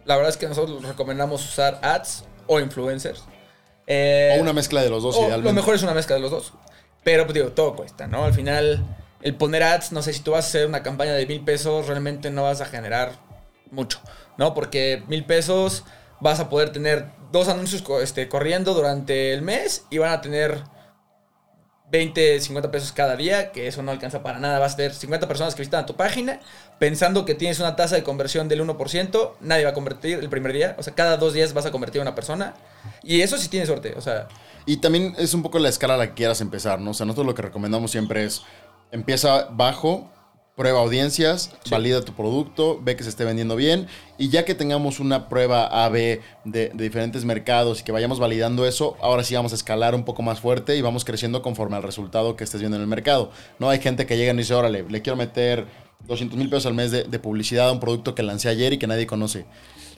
[0.05, 3.23] La verdad es que nosotros recomendamos usar ads o influencers.
[3.87, 5.49] Eh, O una mezcla de los dos, o idealmente.
[5.49, 6.53] Lo mejor es una mezcla de los dos.
[7.05, 8.25] Pero, pues digo, todo cuesta, ¿no?
[8.25, 8.85] Al final,
[9.23, 11.87] el poner ads, no sé, si tú vas a hacer una campaña de mil pesos,
[11.87, 13.13] realmente no vas a generar
[13.71, 14.01] mucho,
[14.37, 14.55] ¿no?
[14.55, 15.85] Porque mil pesos
[16.21, 20.63] vas a poder tener dos anuncios este, corriendo durante el mes y van a tener
[21.91, 24.59] 20, 50 pesos cada día, que eso no alcanza para nada.
[24.59, 26.41] Vas a tener 50 personas que visitan a tu página
[26.79, 30.53] pensando que tienes una tasa de conversión del 1%, nadie va a convertir el primer
[30.53, 32.55] día, o sea, cada dos días vas a convertir a una persona.
[33.03, 34.29] Y eso sí tienes suerte, o sea,
[34.67, 36.91] Y también es un poco la escala a la que quieras empezar, ¿no?
[36.91, 38.43] O sea, nosotros lo que recomendamos siempre es
[38.91, 40.11] empieza bajo,
[40.59, 43.87] prueba audiencias, valida tu producto, ve que se esté vendiendo bien
[44.19, 48.67] y ya que tengamos una prueba A-B de, de diferentes mercados y que vayamos validando
[48.67, 51.85] eso, ahora sí vamos a escalar un poco más fuerte y vamos creciendo conforme al
[51.85, 53.31] resultado que estés viendo en el mercado.
[53.61, 55.65] No hay gente que llega y dice, órale, le quiero meter
[56.09, 58.79] 200 mil pesos al mes de, de publicidad a un producto que lancé ayer y
[58.79, 59.47] que nadie conoce.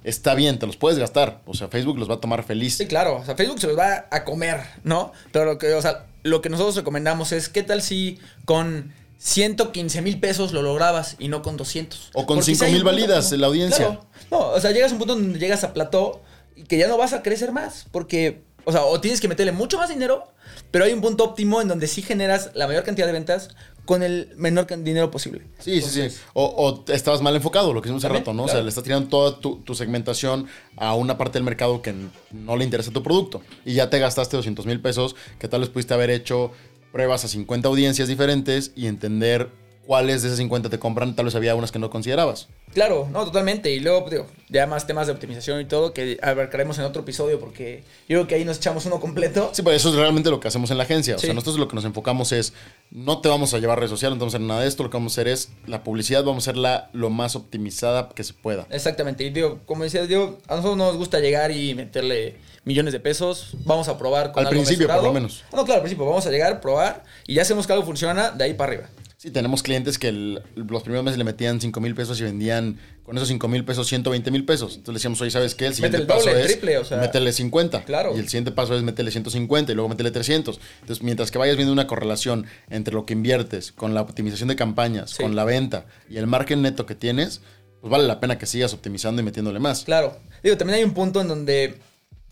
[0.05, 1.41] está bien, te los puedes gastar.
[1.47, 2.77] O sea, Facebook los va a tomar feliz.
[2.77, 3.17] Sí, claro.
[3.17, 5.13] O sea, Facebook se los va a comer, ¿no?
[5.33, 8.93] Pero lo que, o sea, lo que nosotros recomendamos es, ¿qué tal si con
[9.23, 12.11] 115 mil pesos lo lograbas y no con 200?
[12.15, 13.87] O con Porque si 5 hay mil punto validas como- en la audiencia.
[13.87, 14.07] Claro.
[14.31, 16.23] No, o sea, llegas a un punto donde llegas a plató
[16.57, 17.87] y que ya no vas a crecer más.
[17.93, 20.25] Porque, o sea, o tienes que meterle mucho más dinero,
[20.71, 23.51] pero hay un punto óptimo en donde sí generas la mayor cantidad de ventas
[23.85, 25.43] con el menor dinero posible.
[25.59, 26.17] Sí, sí, sí.
[26.33, 28.45] O, o estabas mal enfocado, lo que hicimos hace rato, ¿no?
[28.45, 30.47] O sea, le estás tirando toda tu, tu segmentación
[30.77, 31.93] a una parte del mercado que
[32.31, 33.43] no le interesa tu producto.
[33.65, 36.53] Y ya te gastaste 200 mil pesos, que tal vez pudiste haber hecho
[36.93, 39.51] pruebas a 50 audiencias diferentes y entender
[39.91, 41.17] cuáles de esas 50 te compran.
[41.17, 42.47] Tal vez había unas que no considerabas.
[42.75, 43.73] Claro, no, totalmente.
[43.73, 47.41] Y luego, digo, ya más temas de optimización y todo que abarcaremos en otro episodio
[47.41, 49.51] porque yo creo que ahí nos echamos uno completo.
[49.53, 51.17] Sí, pues eso es realmente lo que hacemos en la agencia.
[51.17, 51.27] O Sí.
[51.27, 52.53] sea, nosotros lo que nos enfocamos es,
[52.93, 54.85] no te vamos a llevar redes sociales, no te vamos a hacer nada de esto.
[54.85, 58.23] Lo que vamos a hacer es, la publicidad vamos a hacerla lo más optimizada que
[58.23, 58.69] se pueda.
[58.71, 59.25] Exactamente.
[59.25, 63.01] Y digo, como decías, digo, a nosotros no nos gusta llegar y meterle millones de
[63.01, 63.57] pesos.
[63.65, 65.43] Vamos a probar con Al algo principio, por lo menos.
[65.53, 66.07] No, claro, al principio.
[66.07, 68.89] Vamos a llegar, probar y ya hacemos que algo funciona de ahí para arriba.
[69.21, 72.79] Sí, tenemos clientes que el- los primeros meses le metían 5 mil pesos y vendían
[73.03, 74.77] con esos 5 mil pesos 120 mil pesos.
[74.77, 75.67] Entonces le decíamos, oye, ¿sabes qué?
[75.67, 77.85] El siguiente el paso doble, es triple, o sea, métele 50.
[77.85, 78.17] claro.
[78.17, 80.59] Y el siguiente paso es métele 150 y luego métele 300.
[80.81, 84.57] Entonces, mientras que vayas viendo una correlación entre lo que inviertes con la optimización de
[84.57, 85.23] campañas, Sí.
[85.23, 87.43] con la venta y el margen neto que tienes,
[87.83, 89.85] pues vale la pena que sigas optimizando y metiéndole más.
[89.85, 90.17] Claro.
[90.43, 91.75] Digo, también hay un punto en donde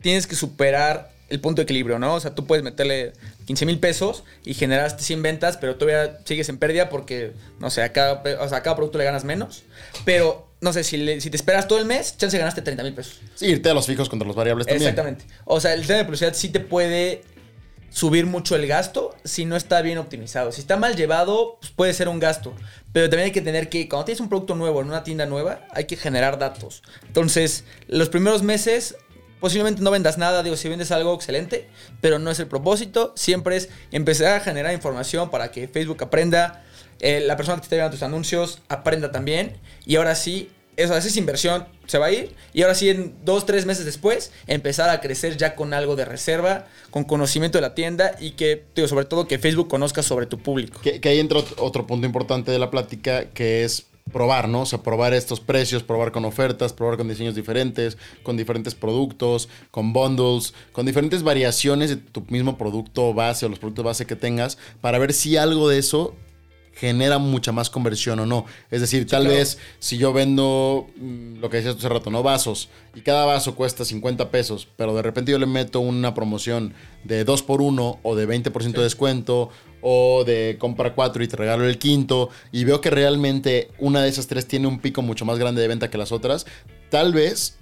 [0.00, 2.14] tienes que superar el punto de equilibrio, ¿no?
[2.14, 3.12] O sea, tú puedes meterle
[3.46, 7.82] 15 mil pesos y generaste 100 ventas, pero todavía sigues en pérdida porque, no sé,
[7.82, 9.62] a cada, o sea, a cada producto le ganas menos.
[10.04, 12.94] Pero, no sé, si, le- si te esperas todo el mes, chance ganaste 30 mil
[12.94, 13.20] pesos.
[13.34, 14.88] Sí, irte a los fijos contra los variables también.
[14.88, 15.24] Exactamente.
[15.44, 17.22] O sea, el tema de publicidad sí te puede
[17.90, 20.52] subir mucho el gasto si no está bien optimizado.
[20.52, 22.54] Si está mal llevado, pues puede ser un gasto.
[22.92, 25.66] Pero también hay que tener que, cuando tienes un producto nuevo en una tienda nueva,
[25.72, 26.82] hay que generar datos.
[27.06, 28.96] Entonces, los primeros meses
[29.40, 30.42] posiblemente no vendas nada.
[30.42, 31.68] Digo, si vendes algo, excelente.
[32.00, 33.12] Pero no es el propósito.
[33.16, 36.64] Siempre es empezar a generar información para que Facebook aprenda.
[37.00, 39.56] eh, la persona que te llevando tus anuncios aprenda también.
[39.86, 42.34] Y ahora sí, eso, esa es inversión, se va a ir.
[42.52, 46.04] Y ahora sí, en dos, tres meses después, empezar a crecer ya con algo de
[46.04, 50.26] reserva, con conocimiento de la tienda y que, digo, sobre todo que Facebook conozca sobre
[50.26, 50.80] tu público.
[50.80, 54.62] Que, que ahí entra ot- otro punto importante de la plática, que es probar, ¿no?
[54.62, 59.48] O sea, probar estos precios, probar con ofertas, probar con diseños diferentes, con diferentes productos,
[59.70, 64.16] con bundles, con diferentes variaciones de tu mismo producto base o los productos base que
[64.16, 66.14] tengas, para ver si algo de eso
[66.78, 68.46] genera mucha más conversión o no.
[68.70, 69.36] Es decir, tal claro.
[69.36, 72.22] vez si yo vendo mm, lo que decías tú hace rato, ¿no?
[72.22, 76.74] Vasos, y cada vaso cuesta 50 pesos, pero de repente yo le meto una promoción
[77.04, 79.50] de 2 por 1 o de 20% de descuento
[79.80, 84.08] o de compra 4 y te regalo el quinto y veo que realmente una de
[84.08, 86.46] esas tres tiene un pico mucho más grande de venta que las otras,
[86.90, 87.58] tal vez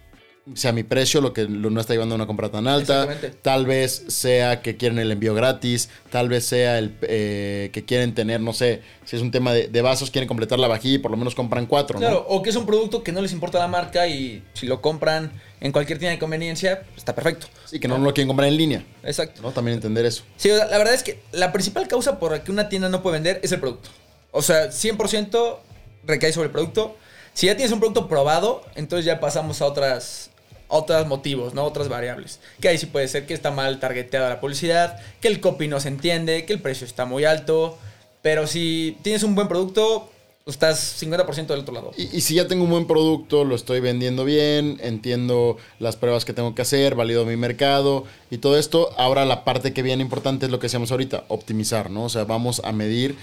[0.55, 3.39] sea mi precio lo que lo- no está llevando a una compra tan alta, Exactamente.
[3.43, 8.15] tal vez sea que quieren el envío gratis, tal vez sea el eh, que quieren
[8.15, 10.99] tener, no sé, si es un tema de, de vasos, quieren completar la vajilla y
[10.99, 12.07] por lo menos compran cuatro, ¿no?
[12.07, 14.81] Claro, o que es un producto que no les importa la marca y si lo
[14.81, 17.49] compran en cualquier tienda de conveniencia, está perfecto.
[17.65, 19.43] Sí, que no lo quieren comprar en línea, Exacto.
[19.43, 19.51] ¿no?
[19.51, 20.23] También entender eso.
[20.37, 23.15] Sí, la verdad es que la principal causa por la que una tienda no puede
[23.17, 23.89] vender es el producto.
[24.31, 25.59] O sea, 100%
[26.05, 26.97] recae sobre el producto.
[27.33, 30.31] Si ya tienes un producto probado, entonces ya pasamos a otras
[30.69, 31.65] otros motivos, ¿no?
[31.65, 32.41] Otras variables.
[32.61, 35.81] Que ahí sí puede ser que está mal targeteada la publicidad, que el copy no
[35.81, 37.79] se entiende, que el precio está muy alto.
[38.23, 40.11] Pero si tienes un buen producto,
[40.47, 41.91] estás 50% del otro lado.
[41.97, 46.33] Y, si ya tengo un buen producto, lo estoy vendiendo bien, entiendo las pruebas que
[46.33, 50.47] tengo que hacer, valido mi mercado y todo esto, ahora la parte que viene importante
[50.47, 52.05] es lo que decíamos ahorita, optimizar, ¿no?
[52.05, 53.17] O sea, vamos a medir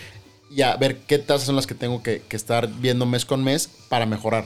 [0.52, 3.70] y a ver qué tasas son las que tengo que estar viendo mes con mes
[3.90, 4.46] para mejorar.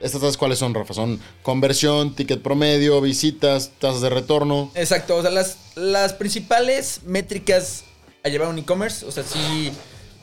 [0.00, 0.94] ¿Estas tasas cuáles son, Rafa?
[0.94, 4.70] Son conversión, ticket promedio, visitas, tasas de retorno.
[4.74, 7.84] Exacto, o sea, las, las principales métricas
[8.24, 9.70] a llevar un e-commerce, o sea, si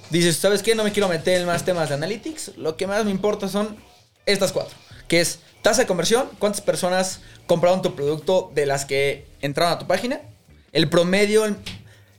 [0.09, 0.73] dices, ¿sabes qué?
[0.75, 3.75] No me quiero meter en más temas de analytics, lo que más me importa son
[4.25, 4.75] estas cuatro,
[5.07, 9.79] que es tasa de conversión, cuántas personas compraron tu producto de las que entraron a
[9.79, 10.21] tu página,
[10.73, 11.57] el promedio en-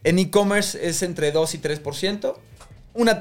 [0.05, 2.35] e-commerce es entre 2 y 3%,
[2.95, 3.21] una,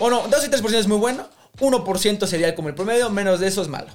[0.00, 1.28] o no, 2 y 3% es muy bueno,
[1.58, 3.88] 1% sería como el promedio, menos de eso es malo.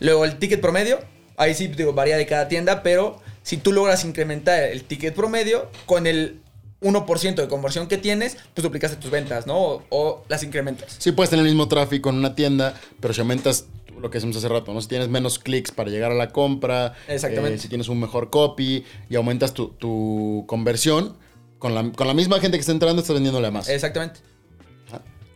[0.00, 0.98] Luego el ticket promedio,
[1.36, 5.70] ahí sí digo, varía de cada tienda, pero si tú logras incrementar el ticket promedio
[5.86, 6.40] con el
[6.80, 9.56] 1% de conversión que tienes, pues duplicaste tus ventas, ¿no?
[9.56, 10.96] O, o las incrementas.
[10.98, 13.66] Sí puedes tener el mismo tráfico en una tienda, pero si aumentas
[14.00, 14.80] lo que decimos hace rato, ¿no?
[14.80, 17.54] Si tienes menos clics para llegar a la compra, Exactamente.
[17.54, 21.16] eh, si tienes un mejor copy y aumentas tu, tu conversión,
[21.60, 23.68] con la, con la misma gente que está entrando estás vendiéndole a más.
[23.68, 24.18] Exactamente.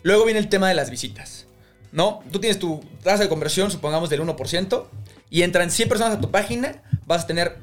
[0.07, 1.47] Luego viene el tema de las visitas,
[1.91, 2.23] ¿no?
[2.31, 4.87] Tú tienes tu tasa de conversión, supongamos, del 1%,
[5.31, 7.57] y entran 100 personas a tu página, vas a tener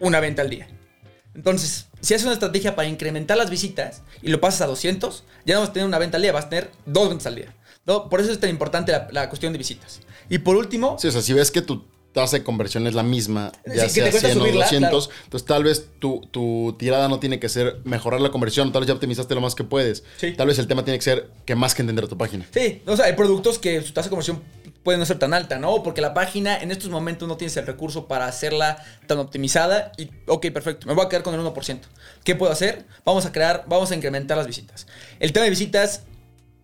[0.00, 0.66] una venta al día.
[1.34, 5.56] Entonces, si haces una estrategia para incrementar las visitas y lo pasas a 200, ya
[5.56, 7.54] no vas a tener una venta al día, vas a tener dos ventas al día.
[7.84, 10.00] Por eso es tan importante la, la cuestión de visitas.
[10.30, 13.02] Y por último, Sí, o sea, si ves que tu tasa de conversión es la
[13.02, 15.20] misma, ya Sí, sea cuesta 100 o subirla, 200, claro.
[15.24, 18.88] entonces tal vez tu, tu tirada no tiene que ser mejorar la conversión, tal vez
[18.88, 20.02] ya optimizaste lo más que puedes.
[20.18, 20.32] Sí.
[20.32, 22.46] Tal vez el tema tiene que ser que más que entender tu página.
[22.52, 24.42] Sí, o sea, hay productos que su tasa de conversión
[24.82, 25.82] puede no ser tan alta, ¿no?
[25.82, 30.10] Porque la página en estos momentos no tienes el recurso para hacerla tan optimizada y,
[30.26, 31.80] ok, perfecto, me voy a quedar con el 1%.
[32.24, 32.86] ¿Qué puedo hacer?
[33.04, 34.86] Vamos a crear, vamos a incrementar las visitas.
[35.18, 36.02] El tema de visitas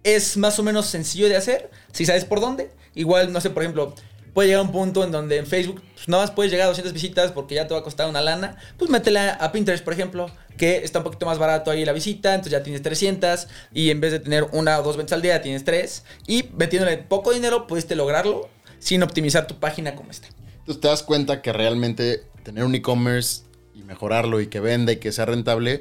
[0.03, 2.71] es más o menos sencillo de hacer, si sabes por dónde.
[2.95, 3.95] Igual, no sé, por ejemplo,
[4.37, 6.93] puede llegar un punto en donde en Facebook pues, nada más puedes llegar a 200
[6.93, 8.59] visitas porque ya te va a costar una lana.
[8.77, 12.35] Pues métela a Pinterest, por ejemplo, que está un poquito más barato ahí la visita,
[12.35, 15.41] entonces ya tienes 300 y en vez de tener una o dos ventas al día
[15.41, 16.05] tienes tres.
[16.27, 20.29] Y metiéndole poco dinero pudiste lograrlo sin optimizar tu página como está.
[20.59, 24.97] Entonces te das cuenta que realmente tener un e-commerce y mejorarlo y que venda y
[24.97, 25.81] que sea rentable,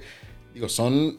[0.54, 1.18] digo, son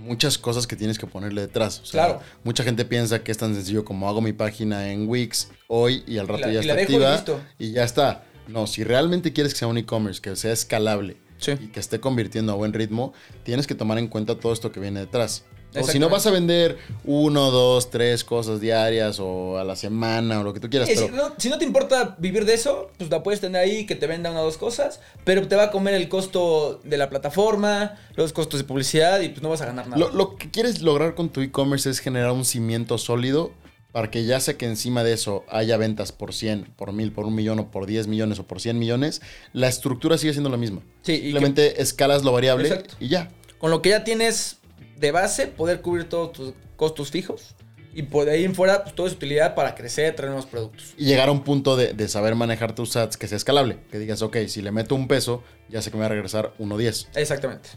[0.00, 1.80] muchas cosas que tienes que ponerle detrás.
[1.80, 2.20] O sea, Claro.
[2.44, 6.18] Mucha gente piensa que es tan sencillo como hago mi página en Wix hoy y
[6.18, 7.40] al rato la- ya está activa listo.
[7.58, 8.24] y ya está.
[8.48, 11.52] No, si realmente quieres que sea un e-commerce, que sea escalable Sí.
[11.60, 13.12] y que esté convirtiendo a buen ritmo,
[13.44, 15.44] tienes que tomar en cuenta todo esto que viene detrás.
[15.78, 20.40] O si no vas a vender uno, dos, tres cosas diarias o a la semana
[20.40, 22.54] o lo que tú quieras, Sí, pero si, no, si no te importa vivir de
[22.54, 25.54] eso, pues la puedes tener ahí que te venda una o dos cosas, pero te
[25.56, 29.48] va a comer el costo de la plataforma, los costos de publicidad y pues no
[29.48, 29.98] vas a ganar nada.
[29.98, 33.52] Lo, lo que quieres lograr con tu e-commerce es generar un cimiento sólido
[33.92, 37.26] para que ya sea que encima de eso haya ventas por 100, por 1000, por
[37.26, 39.20] un millón o por 10 millones o por 100 millones,
[39.52, 40.82] la estructura sigue siendo la misma.
[41.02, 42.94] Sí, y que- Simplemente escalas lo variable Exacto.
[43.00, 43.30] y ya.
[43.58, 44.58] Con lo que ya tienes
[44.96, 47.54] de base, poder cubrir todos tus costos fijos
[47.92, 50.94] y por ahí en fuera, pues toda esa utilidad para crecer, traer nuevos productos.
[50.96, 53.78] Y llegar a un punto de, de saber manejar tus ads que sea escalable.
[53.90, 56.52] Que digas, ok, si le meto un peso, ya sé que me va a regresar
[56.58, 57.08] 1.10.
[57.16, 57.70] Exactamente.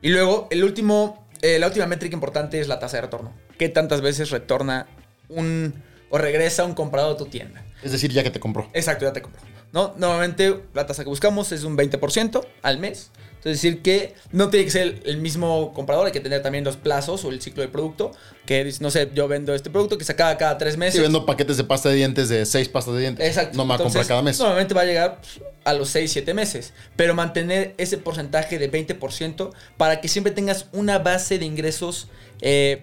[0.00, 3.34] Y luego, el último, eh, la última métrica importante es la tasa de retorno.
[3.58, 4.86] ¿Qué tantas veces retorna
[5.28, 5.74] un
[6.08, 7.62] o regresa un comprador a tu tienda?
[7.82, 8.70] Es decir, ya que te compró.
[8.72, 9.42] Exacto, ya te compró.
[9.72, 9.94] ¿no?
[9.98, 13.10] Normalmente la tasa que buscamos es un 20% al mes.
[13.40, 16.62] Entonces, decir que no tiene que ser el, el mismo comprador, hay que tener también
[16.62, 18.12] los plazos o el ciclo del producto.
[18.44, 20.96] Que no sé, yo vendo este producto que se acaba cada tres meses.
[20.96, 23.56] Si vendo paquetes de pasta de dientes de 6 pastas de dientes, Exacto.
[23.56, 24.38] no me va a comprar cada mes.
[24.38, 26.74] Normalmente va a llegar pues, a los 6, 7 meses.
[26.96, 32.08] Pero mantener ese porcentaje de 20% para que siempre tengas una base de ingresos
[32.42, 32.82] eh,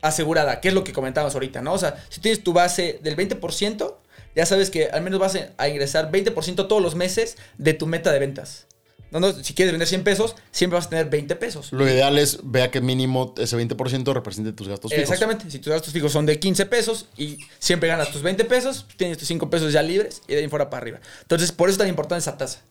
[0.00, 1.72] asegurada, que es lo que comentábamos ahorita, ¿no?
[1.72, 3.94] O sea, si tienes tu base del 20%,
[4.34, 8.10] ya sabes que al menos vas a ingresar 20% todos los meses de tu meta
[8.10, 8.66] de ventas.
[9.12, 11.70] No, no, si quieres vender 100 pesos, siempre vas a tener 20 pesos.
[11.70, 15.02] Lo ideal es vea que mínimo ese 20% represente tus gastos fijos.
[15.02, 15.50] Exactamente.
[15.50, 19.18] Si tus gastos fijos son de 15 pesos y siempre ganas tus 20 pesos, tienes
[19.18, 21.00] tus 5 pesos ya libres y de ahí fuera para arriba.
[21.20, 22.62] Entonces, por eso es tan importante esa tasa.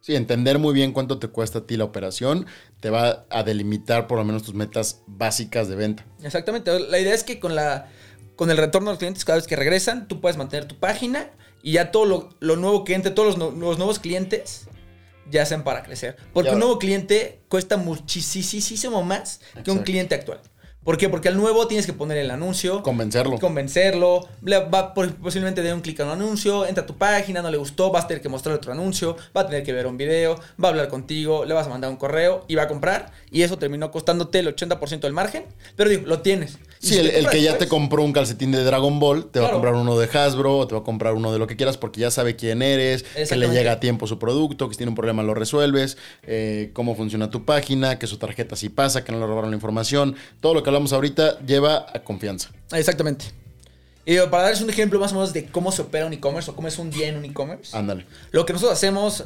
[0.00, 2.46] Sí, entender muy bien cuánto te cuesta a ti la operación
[2.80, 6.04] te va a delimitar por lo menos tus metas básicas de venta.
[6.22, 6.78] Exactamente.
[6.80, 7.88] La idea es que con, la,
[8.36, 11.30] con el retorno de los clientes, cada vez que regresan, tú puedes mantener tu página
[11.62, 14.66] y ya todo lo, lo nuevo que entre, todos los, no- los nuevos clientes
[15.30, 16.16] ya sean para crecer.
[16.32, 20.40] Porque un nuevo cliente cuesta muchísimo más que un cliente actual.
[20.84, 21.08] ¿Por qué?
[21.08, 22.82] Porque al nuevo tienes que poner el anuncio.
[22.82, 23.38] Convencerlo.
[23.38, 27.50] convencerlo, le va posiblemente dé un clic a un anuncio, entra a tu página, no
[27.50, 29.96] le gustó, vas a tener que mostrarle otro anuncio, va a tener que ver un
[29.96, 33.12] video, va a hablar contigo, le vas a mandar un correo y va a comprar
[33.30, 35.44] y eso terminó costándote el 80% del margen,
[35.76, 36.58] pero digo, lo tienes.
[36.78, 39.40] Sí, si el, te que ya te después, compró un calcetín de Dragon Ball, te
[39.40, 41.78] va a comprar uno de Hasbro, te va a comprar uno de lo que quieras,
[41.78, 44.90] porque ya sabe quién eres, que le llega a tiempo su producto, que si tiene
[44.90, 49.12] un problema lo resuelves, eh, cómo funciona tu página, que su tarjeta sí pasa, que
[49.12, 50.14] no le robaron la información.
[50.40, 52.50] Todo lo que hablamos ahorita lleva a confianza.
[52.72, 53.26] Exactamente.
[54.06, 56.56] Y para darles un ejemplo más o menos de cómo se opera un e-commerce o
[56.56, 57.76] cómo es un día en un e-commerce.
[57.76, 58.06] Ándale.
[58.32, 59.24] Lo que nosotros hacemos,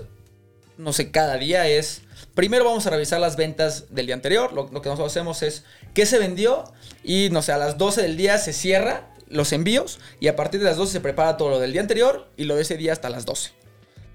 [0.76, 2.02] no sé, cada día es.
[2.34, 4.52] Primero vamos a revisar las ventas del día anterior.
[4.52, 6.64] Lo, lo que nosotros hacemos es qué se vendió
[7.02, 10.60] y, no sé, a las 12 del día se cierra los envíos y a partir
[10.60, 12.92] de las 12 se prepara todo lo del día anterior y lo de ese día
[12.92, 13.50] hasta las 12.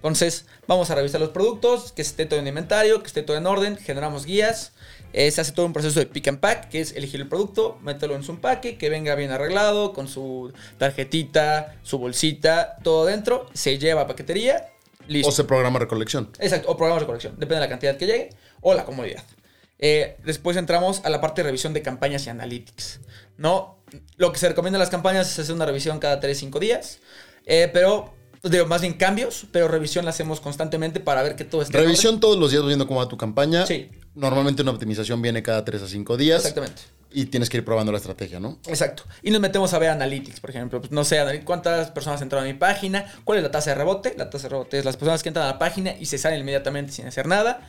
[0.04, 3.48] Entonces, vamos a revisar los productos, que esté todo en inventario, que esté todo en
[3.48, 4.74] orden, generamos guías.
[5.14, 7.78] Eh, se hace todo un proceso de pick and pack, que es elegir el producto,
[7.82, 13.48] mételo en su empaque, que venga bien arreglado, con su tarjetita, su bolsita, todo dentro.
[13.54, 14.70] Se lleva a paquetería,
[15.08, 15.30] listo.
[15.30, 16.30] O se programa recolección.
[16.40, 18.30] Exacto, o programas de colección, depende de la cantidad que llegue
[18.62, 19.24] o la comodidad.
[19.80, 23.02] Eh, después entramos a la parte de revisión de campañas y analytics.
[23.38, 23.78] ¿no?
[24.18, 27.00] Lo que se recomienda en las campañas es hacer una revisión cada 3-5 días,
[27.46, 31.62] eh, pero, digo, más bien cambios, pero revisión la hacemos constantemente para ver que todo
[31.62, 33.66] esté en Revisión todos los días viendo cómo va tu campaña.
[33.66, 33.90] Sí.
[34.16, 36.40] Normalmente una optimización viene cada 3 a 5 días.
[36.40, 36.84] Exactamente.
[37.12, 38.60] Y tienes que ir probando la estrategia, ¿no?
[38.68, 39.04] Exacto.
[39.22, 40.80] Y nos metemos a ver analytics, por ejemplo.
[40.80, 44.16] Pues, no sé, cuántas personas entraron a mi página, cuál es la tasa de rebote.
[44.18, 46.40] La tasa de rebote es las personas que entran a la página y se salen
[46.40, 47.62] inmediatamente sin hacer nada.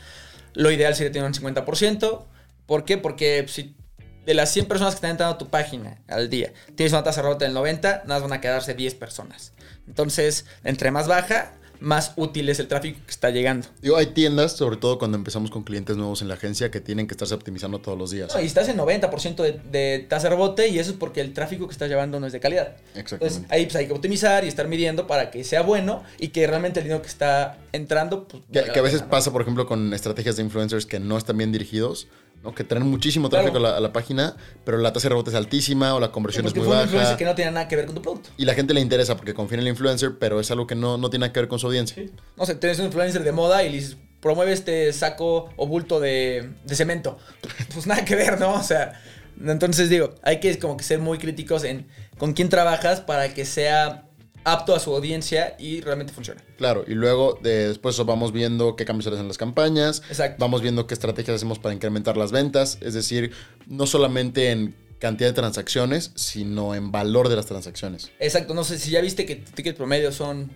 [0.55, 2.25] Lo ideal sería tener un 50%.
[2.67, 2.97] ¿Por qué?
[2.97, 3.77] Porque si
[4.25, 7.21] de las 100 personas que están entrando a tu página al día, tienes una tasa
[7.21, 9.53] de rebote del 90, nada más van a quedarse 10 personas.
[9.87, 11.53] Entonces, entre más baja,
[11.85, 13.69] más útil es el tráfico que está llegando.
[13.83, 17.07] Digo, hay tiendas, sobre todo cuando empezamos con clientes nuevos en la agencia, que tienen
[17.07, 18.35] que estarse optimizando todos los días.
[18.35, 21.33] No, y estás en 90% de, de tasa de rebote y eso es porque el
[21.33, 22.77] tráfico que estás llevando no es de calidad.
[22.95, 23.27] Exactamente.
[23.27, 26.47] Entonces ahí pues, hay que optimizar y estar midiendo para que sea bueno y que
[26.47, 28.27] realmente el dinero que está entrando...
[28.27, 29.11] Pues, Que, a veces pena, ¿no?
[29.11, 32.09] pasa, por ejemplo, con estrategias de influencers que no están bien dirigidos,
[32.45, 32.55] ¿no?
[32.55, 33.45] que traen muchísimo Claro.
[33.47, 36.13] tráfico a, la, a la página, pero la tasa de rebote es altísima o la
[36.13, 36.85] conversión es muy fue baja.
[36.85, 38.31] influencer que no tiene nada que ver con tu producto.
[38.37, 40.99] Y la gente le interesa porque confía en el influencer, pero es algo que no,
[40.99, 42.05] no tiene nada que ver con su audiencia.
[42.37, 45.99] No sé, tienes un influencer de moda y le dices, promueve este saco o bulto
[46.01, 47.19] de, de cemento.
[47.75, 48.53] Pues nada que ver, ¿no?
[48.55, 49.01] O sea,
[49.45, 51.89] entonces digo, hay que como que ser muy críticos en
[52.19, 54.05] con quién trabajas para que sea
[54.45, 56.43] apto a su audiencia y realmente funcione.
[56.59, 60.37] Claro, y luego de- después vamos viendo qué cambios se hacen en las campañas, Exacto.
[60.39, 63.33] vamos viendo qué estrategias hacemos para incrementar las ventas, es decir,
[63.67, 68.11] no solamente en cantidad de transacciones, sino en valor de las transacciones.
[68.21, 70.51] Exacto, no sé si ya viste que tu ticket promedio son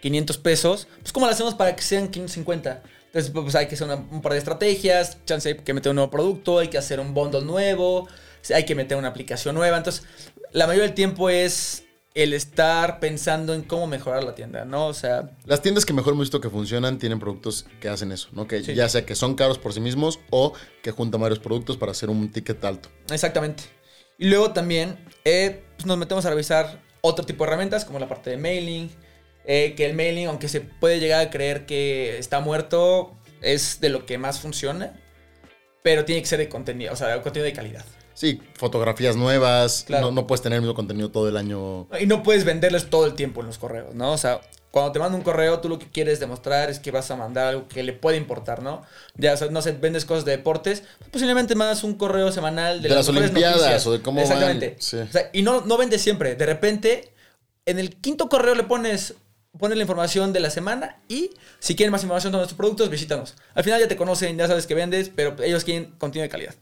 [0.00, 2.82] 500 pesos, pues ¿cómo lo hacemos para que sean 550?
[3.06, 5.96] Entonces, pues hay que hacer una- un par de estrategias, chance hay que meter un
[5.96, 8.08] nuevo producto, hay que hacer un bundle nuevo,
[8.54, 9.76] hay que meter una aplicación nueva.
[9.76, 10.04] Entonces,
[10.52, 14.86] la mayoría del tiempo es el estar pensando en cómo mejorar la tienda, ¿no?
[14.86, 18.28] O sea, Las tiendas que mejor hemos visto que funcionan tienen productos que hacen eso,
[18.32, 18.46] ¿no?
[18.46, 18.74] Que Sí.
[18.74, 20.52] ya sea que son caros por sí mismos o
[20.82, 22.90] que juntan varios productos para hacer un ticket alto.
[23.10, 23.62] exactamente.
[24.18, 28.08] Y luego también eh, pues nos metemos a revisar otro tipo de herramientas, como la
[28.08, 28.90] parte de mailing,
[29.44, 33.88] eh, que el mailing, aunque se puede llegar a creer que está muerto, es de
[33.88, 34.94] lo que más funciona,
[35.82, 37.84] pero tiene que ser de contenido, o sea, de contenido de calidad.
[38.14, 40.06] Sí, fotografías nuevas, Claro.
[40.06, 41.86] no, no puedes tener el mismo contenido todo el año.
[42.00, 44.12] Y no puedes venderles todo el tiempo en los correos, ¿no?
[44.12, 44.40] O sea,
[44.70, 47.48] cuando te mando un correo, tú lo que quieres demostrar es que vas a mandar
[47.48, 48.82] algo que le puede importar, ¿no?
[49.16, 52.88] Ya, o sea, no sé, vendes cosas de deportes, posiblemente mandas un correo semanal de,
[52.88, 53.86] De las mejores Olimpiadas noticias.
[53.86, 54.76] o de cómo van, Exactamente.
[54.78, 54.96] sí.
[54.98, 56.36] O sea, y no, no vendes siempre.
[56.36, 57.12] De repente,
[57.66, 59.14] en el quinto correo le pones,
[59.58, 63.34] pones la información de la semana y si quieren más información de nuestros productos, visítanos.
[63.54, 66.54] Al final ya te conocen, ya sabes que vendes, pero ellos quieren contenido de calidad.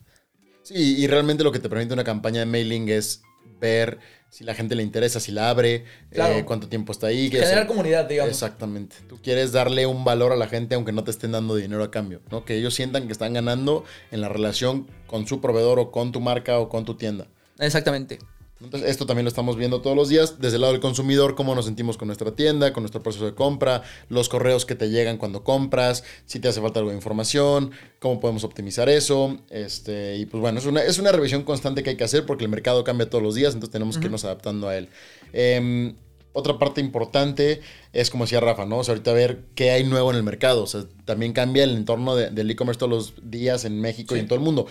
[0.62, 3.22] Sí, y realmente lo que te permite una campaña de mailing es
[3.60, 3.98] ver
[4.30, 6.34] si la gente le interesa, si la abre, Claro.
[6.34, 7.30] eh, cuánto tiempo está ahí.
[7.30, 8.32] Generar comunidad, digamos.
[8.32, 8.96] Exactamente.
[9.08, 11.90] Tú quieres darle un valor a la gente aunque no te estén dando dinero a
[11.90, 12.44] cambio, ¿no?
[12.44, 16.20] Que ellos sientan que están ganando en la relación con su proveedor o con tu
[16.20, 17.26] marca o con tu tienda.
[17.58, 18.18] Exactamente.
[18.62, 21.54] Entonces, esto también lo estamos viendo todos los días desde el lado del consumidor, cómo
[21.54, 25.16] nos sentimos con nuestra tienda, con nuestro proceso de compra, los correos que te llegan
[25.16, 29.38] cuando compras, si te hace falta algo de información, cómo podemos optimizar eso.
[29.48, 32.44] Este, y pues bueno, es una, es una revisión constante que hay que hacer porque
[32.44, 34.88] el mercado cambia todos los días, entonces tenemos que irnos adaptando a él.
[35.32, 35.94] Em,
[36.32, 37.60] otra parte importante
[37.92, 38.78] es, como decía Rafa, ¿no?
[38.78, 40.62] O sea, ahorita ver qué hay nuevo en el mercado.
[40.62, 44.20] O sea, también cambia el entorno de- del e-commerce todos los días en México y
[44.20, 44.66] en todo el mundo.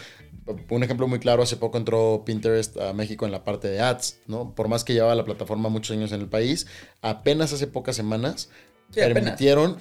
[0.70, 4.20] Un ejemplo muy claro, hace poco entró Pinterest a México en la parte de ads,
[4.28, 4.56] ¿no?
[4.56, 6.66] Por más que llevaba la plataforma muchos años en el país,
[7.02, 8.50] apenas hace pocas semanas
[8.91, 9.14] Sí, apenas.
[9.24, 9.78] permitieron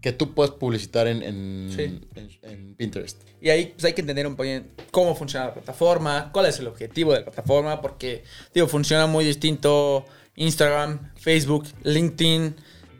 [0.00, 1.82] que tú puedas publicitar en, en- Sí.
[2.16, 3.22] en- en Pinterest.
[3.40, 4.48] Y ahí pues, hay que entender un poco
[4.90, 9.24] cómo funciona la plataforma, cuál es el objetivo de la plataforma, porque, digo, funciona muy
[9.24, 10.04] distinto
[10.36, 12.56] Instagram, Facebook, LinkedIn,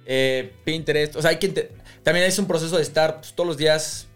[0.06, 1.16] eh, Pinterest.
[1.16, 1.70] O sea, hay que
[2.02, 4.06] también es un proceso de estar pues, todos los días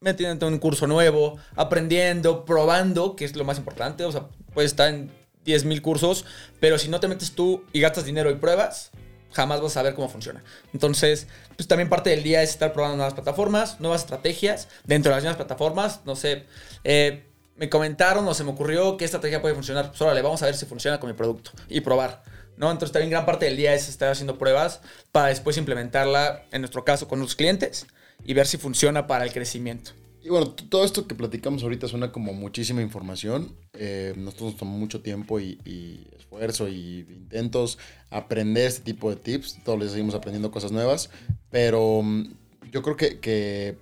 [0.00, 4.04] metiendo en un curso nuevo, aprendiendo, probando, que es lo más importante.
[4.04, 5.10] O sea, puedes estar en
[5.44, 6.24] 10.000 cursos,
[6.58, 8.92] pero si no te metes tú y gastas dinero y pruebas,
[9.32, 10.42] jamás vas a saber cómo funciona.
[10.72, 15.16] Entonces, pues también parte del día es estar probando nuevas plataformas, nuevas estrategias dentro de
[15.16, 16.00] las nuevas plataformas.
[16.06, 16.46] No sé,
[16.82, 17.26] eh,
[17.56, 19.90] me comentaron o se me ocurrió qué estrategia puede funcionar.
[19.90, 22.22] Pues órale, vamos a ver si funciona con mi producto y probar.
[22.56, 22.70] ¿no?
[22.70, 24.80] Entonces también gran parte del día es estar haciendo pruebas
[25.12, 27.86] para después implementarla, en nuestro caso, con los clientes
[28.24, 29.92] y ver si funciona para el crecimiento.
[30.22, 33.56] Y bueno, todo esto que platicamos ahorita suena como muchísima información.
[33.72, 37.78] Eh, nosotros nos tomó mucho tiempo y, y esfuerzo y intentos
[38.10, 39.58] aprender este tipo de tips.
[39.64, 41.08] Todos días seguimos aprendiendo cosas nuevas.
[41.50, 42.34] Pero mm,
[42.70, 43.76] yo creo que, que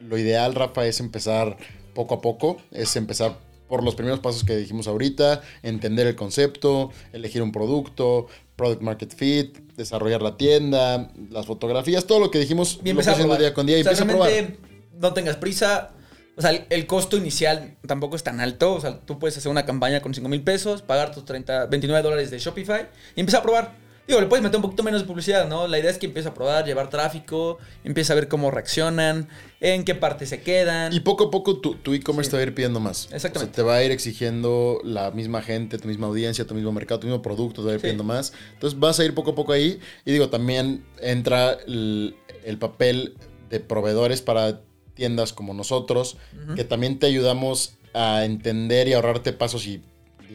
[0.00, 1.58] lo ideal, Rafa, es empezar
[1.94, 2.56] poco a poco.
[2.70, 3.38] Es empezar
[3.72, 9.16] por los primeros pasos que dijimos ahorita, entender el concepto, elegir un producto, product market
[9.16, 13.38] fit, desarrollar la tienda, las fotografías, todo lo que dijimos, Y lo a haciendo probar.
[13.40, 14.58] día con día y O sea, empieza a probar.
[15.00, 15.92] No tengas prisa.
[16.36, 18.74] O sea, el, el costo inicial tampoco es tan alto.
[18.74, 22.02] O sea, tú puedes hacer una campaña con 5 mil pesos, pagar tus 30, 29
[22.02, 23.74] dólares de Shopify y empezar a probar.
[24.06, 25.68] Digo, le puedes meter un poquito menos de publicidad, ¿no?
[25.68, 29.28] La idea es que empiece a probar, llevar tráfico, empiece a ver cómo reaccionan,
[29.60, 30.92] en qué parte se quedan.
[30.92, 33.04] Y poco a poco tu, tu e-commerce te va a ir pidiendo más.
[33.12, 33.38] Exactamente.
[33.38, 36.72] O sea, te va a ir exigiendo la misma gente, tu misma audiencia, tu mismo
[36.72, 37.84] mercado, tu mismo producto, te va a ir Sí.
[37.84, 38.32] pidiendo más.
[38.54, 39.78] Entonces vas a ir poco a poco ahí.
[40.04, 43.14] Y digo, también entra el, el papel
[43.50, 44.60] de proveedores para
[44.94, 46.16] tiendas como nosotros,
[46.56, 49.80] que también te ayudamos a entender y ahorrarte pasos y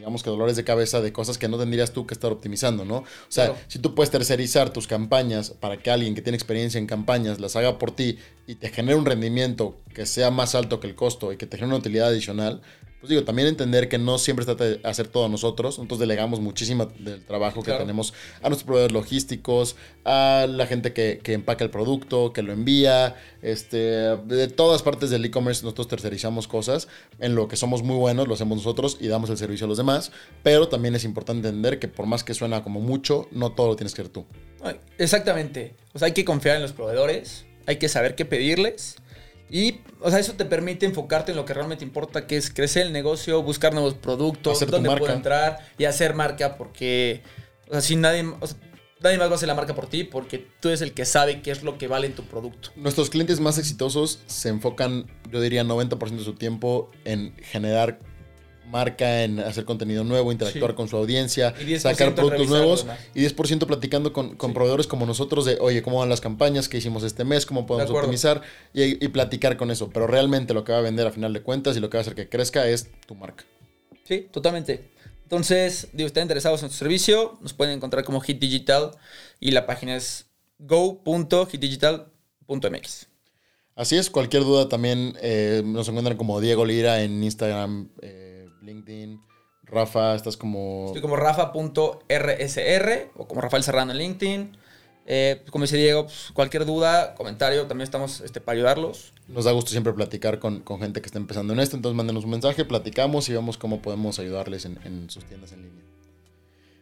[0.07, 2.99] digamos que dolores de cabeza de cosas que no tendrías tú que estar optimizando, ¿no?
[2.99, 3.59] O sea, Claro.
[3.67, 7.57] si tú puedes tercerizar tus campañas para que alguien que tiene experiencia en campañas las
[7.57, 11.33] haga por ti y te genere un rendimiento que sea más alto que el costo
[11.33, 12.61] y que te genere una utilidad adicional,
[12.99, 15.77] pues digo, también entender que no siempre se trata de hacer todo nosotros.
[15.77, 17.79] Nosotros delegamos muchísimo del trabajo Claro.
[17.79, 22.41] que tenemos a nuestros proveedores logísticos, a la gente que, que empaca el producto, que
[22.41, 26.87] lo envía, este, de todas partes del e-commerce nosotros tercerizamos cosas.
[27.19, 29.77] En lo que somos muy buenos lo hacemos nosotros y damos el servicio a los
[29.77, 30.11] demás.
[30.43, 33.75] Pero también es importante entender que por más que suena como mucho, no todo lo
[33.75, 34.25] tienes que hacer tú.
[34.97, 35.75] Exactamente.
[35.93, 38.95] O sea, hay que confiar en los proveedores, hay que saber qué pedirles.
[39.49, 42.87] Y, o sea, eso te permite enfocarte en lo que realmente importa, que es crecer
[42.87, 47.21] el negocio, buscar nuevos productos, Hacer dónde puedo entrar y hacer marca, porque,
[47.69, 48.57] o sea, si nadie, o sea,
[48.99, 51.41] nadie más va a hacer la marca por ti, porque tú eres el que sabe
[51.41, 52.71] qué es lo que vale en tu producto.
[52.75, 57.99] Nuestros clientes más exitosos se enfocan, yo diría, 90% de su tiempo en generar
[58.67, 60.75] marca, en hacer contenido nuevo, interactuar Sí.
[60.75, 64.55] con su audiencia, Y 10% sacar productos nuevos y 10% platicando con, con Sí.
[64.55, 66.69] proveedores como nosotros de, oye, ¿cómo van las campañas?
[66.69, 67.45] ¿Qué hicimos este mes?
[67.45, 68.41] ¿Cómo podemos optimizar?
[68.73, 69.89] Y, y platicar con eso.
[69.89, 71.99] Pero realmente lo que va a vender a final de cuentas y lo que va
[71.99, 73.45] a hacer que crezca es tu marca.
[74.03, 74.91] Sí, totalmente.
[75.23, 78.91] Entonces, digo, están interesados en nuestro servicio, nos pueden encontrar como Hit Digital
[79.41, 80.27] y la página es
[80.59, 83.07] go.hitdigital.mx.
[83.75, 89.21] Así es, cualquier duda también eh, nos encuentran como Diego Lira en Instagram, eh, LinkedIn.
[89.63, 90.85] Rafa, estás como...
[90.87, 94.57] Estoy como rafa.rsr o como Rafael Serrano en LinkedIn.
[95.09, 99.13] Eh, como dice Diego, pues, cualquier duda, comentario, también estamos este, para ayudarlos.
[99.29, 102.25] Nos da gusto siempre platicar con, con gente que está empezando en esto, entonces mándenos
[102.25, 105.83] un mensaje, platicamos y vemos cómo podemos ayudarles en, en sus tiendas en línea.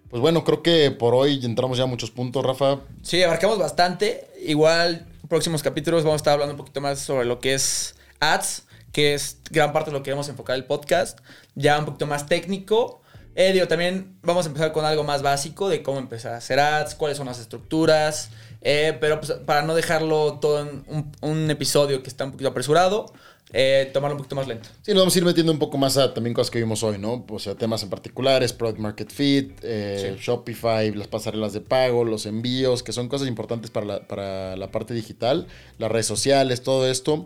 [0.10, 2.80] Pues bueno, creo que por hoy entramos ya a muchos puntos, Rafa.
[3.04, 4.28] Sí, abarcamos bastante.
[4.44, 8.66] Igual, próximos capítulos vamos a estar hablando un poquito más sobre lo que es ads,
[8.96, 11.20] que es gran parte de lo que queremos enfocar el podcast.
[11.54, 13.02] Ya un poquito más técnico.
[13.36, 16.62] Eh, digo, también vamos a empezar con algo más básico de cómo empezar a hacer
[16.62, 18.30] ads, cuáles son las estructuras.
[18.62, 22.50] eh, pero pues, para no dejarlo todo en un, un episodio que está un poquito
[22.50, 23.12] apresurado,
[23.54, 24.68] eh, tomarlo un poquito más lento.
[24.82, 26.98] Sí, nos vamos a ir metiendo un poco más a también cosas que vimos hoy,
[26.98, 27.26] ¿no?
[27.30, 30.22] O sea, temas en particulares, Product Market Fit, eh, Sí.
[30.24, 34.72] Shopify, las pasarelas de pago, los envíos, que son cosas importantes para la, para la
[34.72, 37.24] parte digital, las redes sociales, todo esto,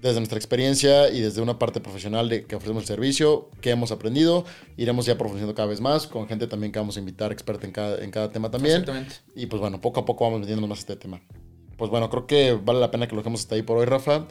[0.00, 3.92] desde nuestra experiencia y desde una parte profesional de que ofrecemos el servicio, que hemos
[3.92, 4.44] aprendido,
[4.76, 7.72] iremos ya profundizando cada vez más, con gente también que vamos a invitar experta en
[7.72, 8.80] cada, en cada tema también.
[8.80, 9.16] Exactamente.
[9.36, 11.20] Y pues bueno, poco a poco vamos metiéndonos más a este tema.
[11.76, 14.26] Pues bueno, creo que vale la pena que lo dejemos hasta ahí por hoy, Rafa.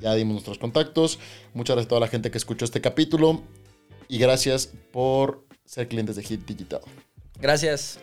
[0.00, 1.18] Ya dimos nuestros contactos.
[1.54, 3.42] Muchas gracias a toda la gente que escuchó este capítulo.
[4.08, 6.80] Y gracias por ser clientes de Hit Digital.
[7.40, 7.98] Gracias.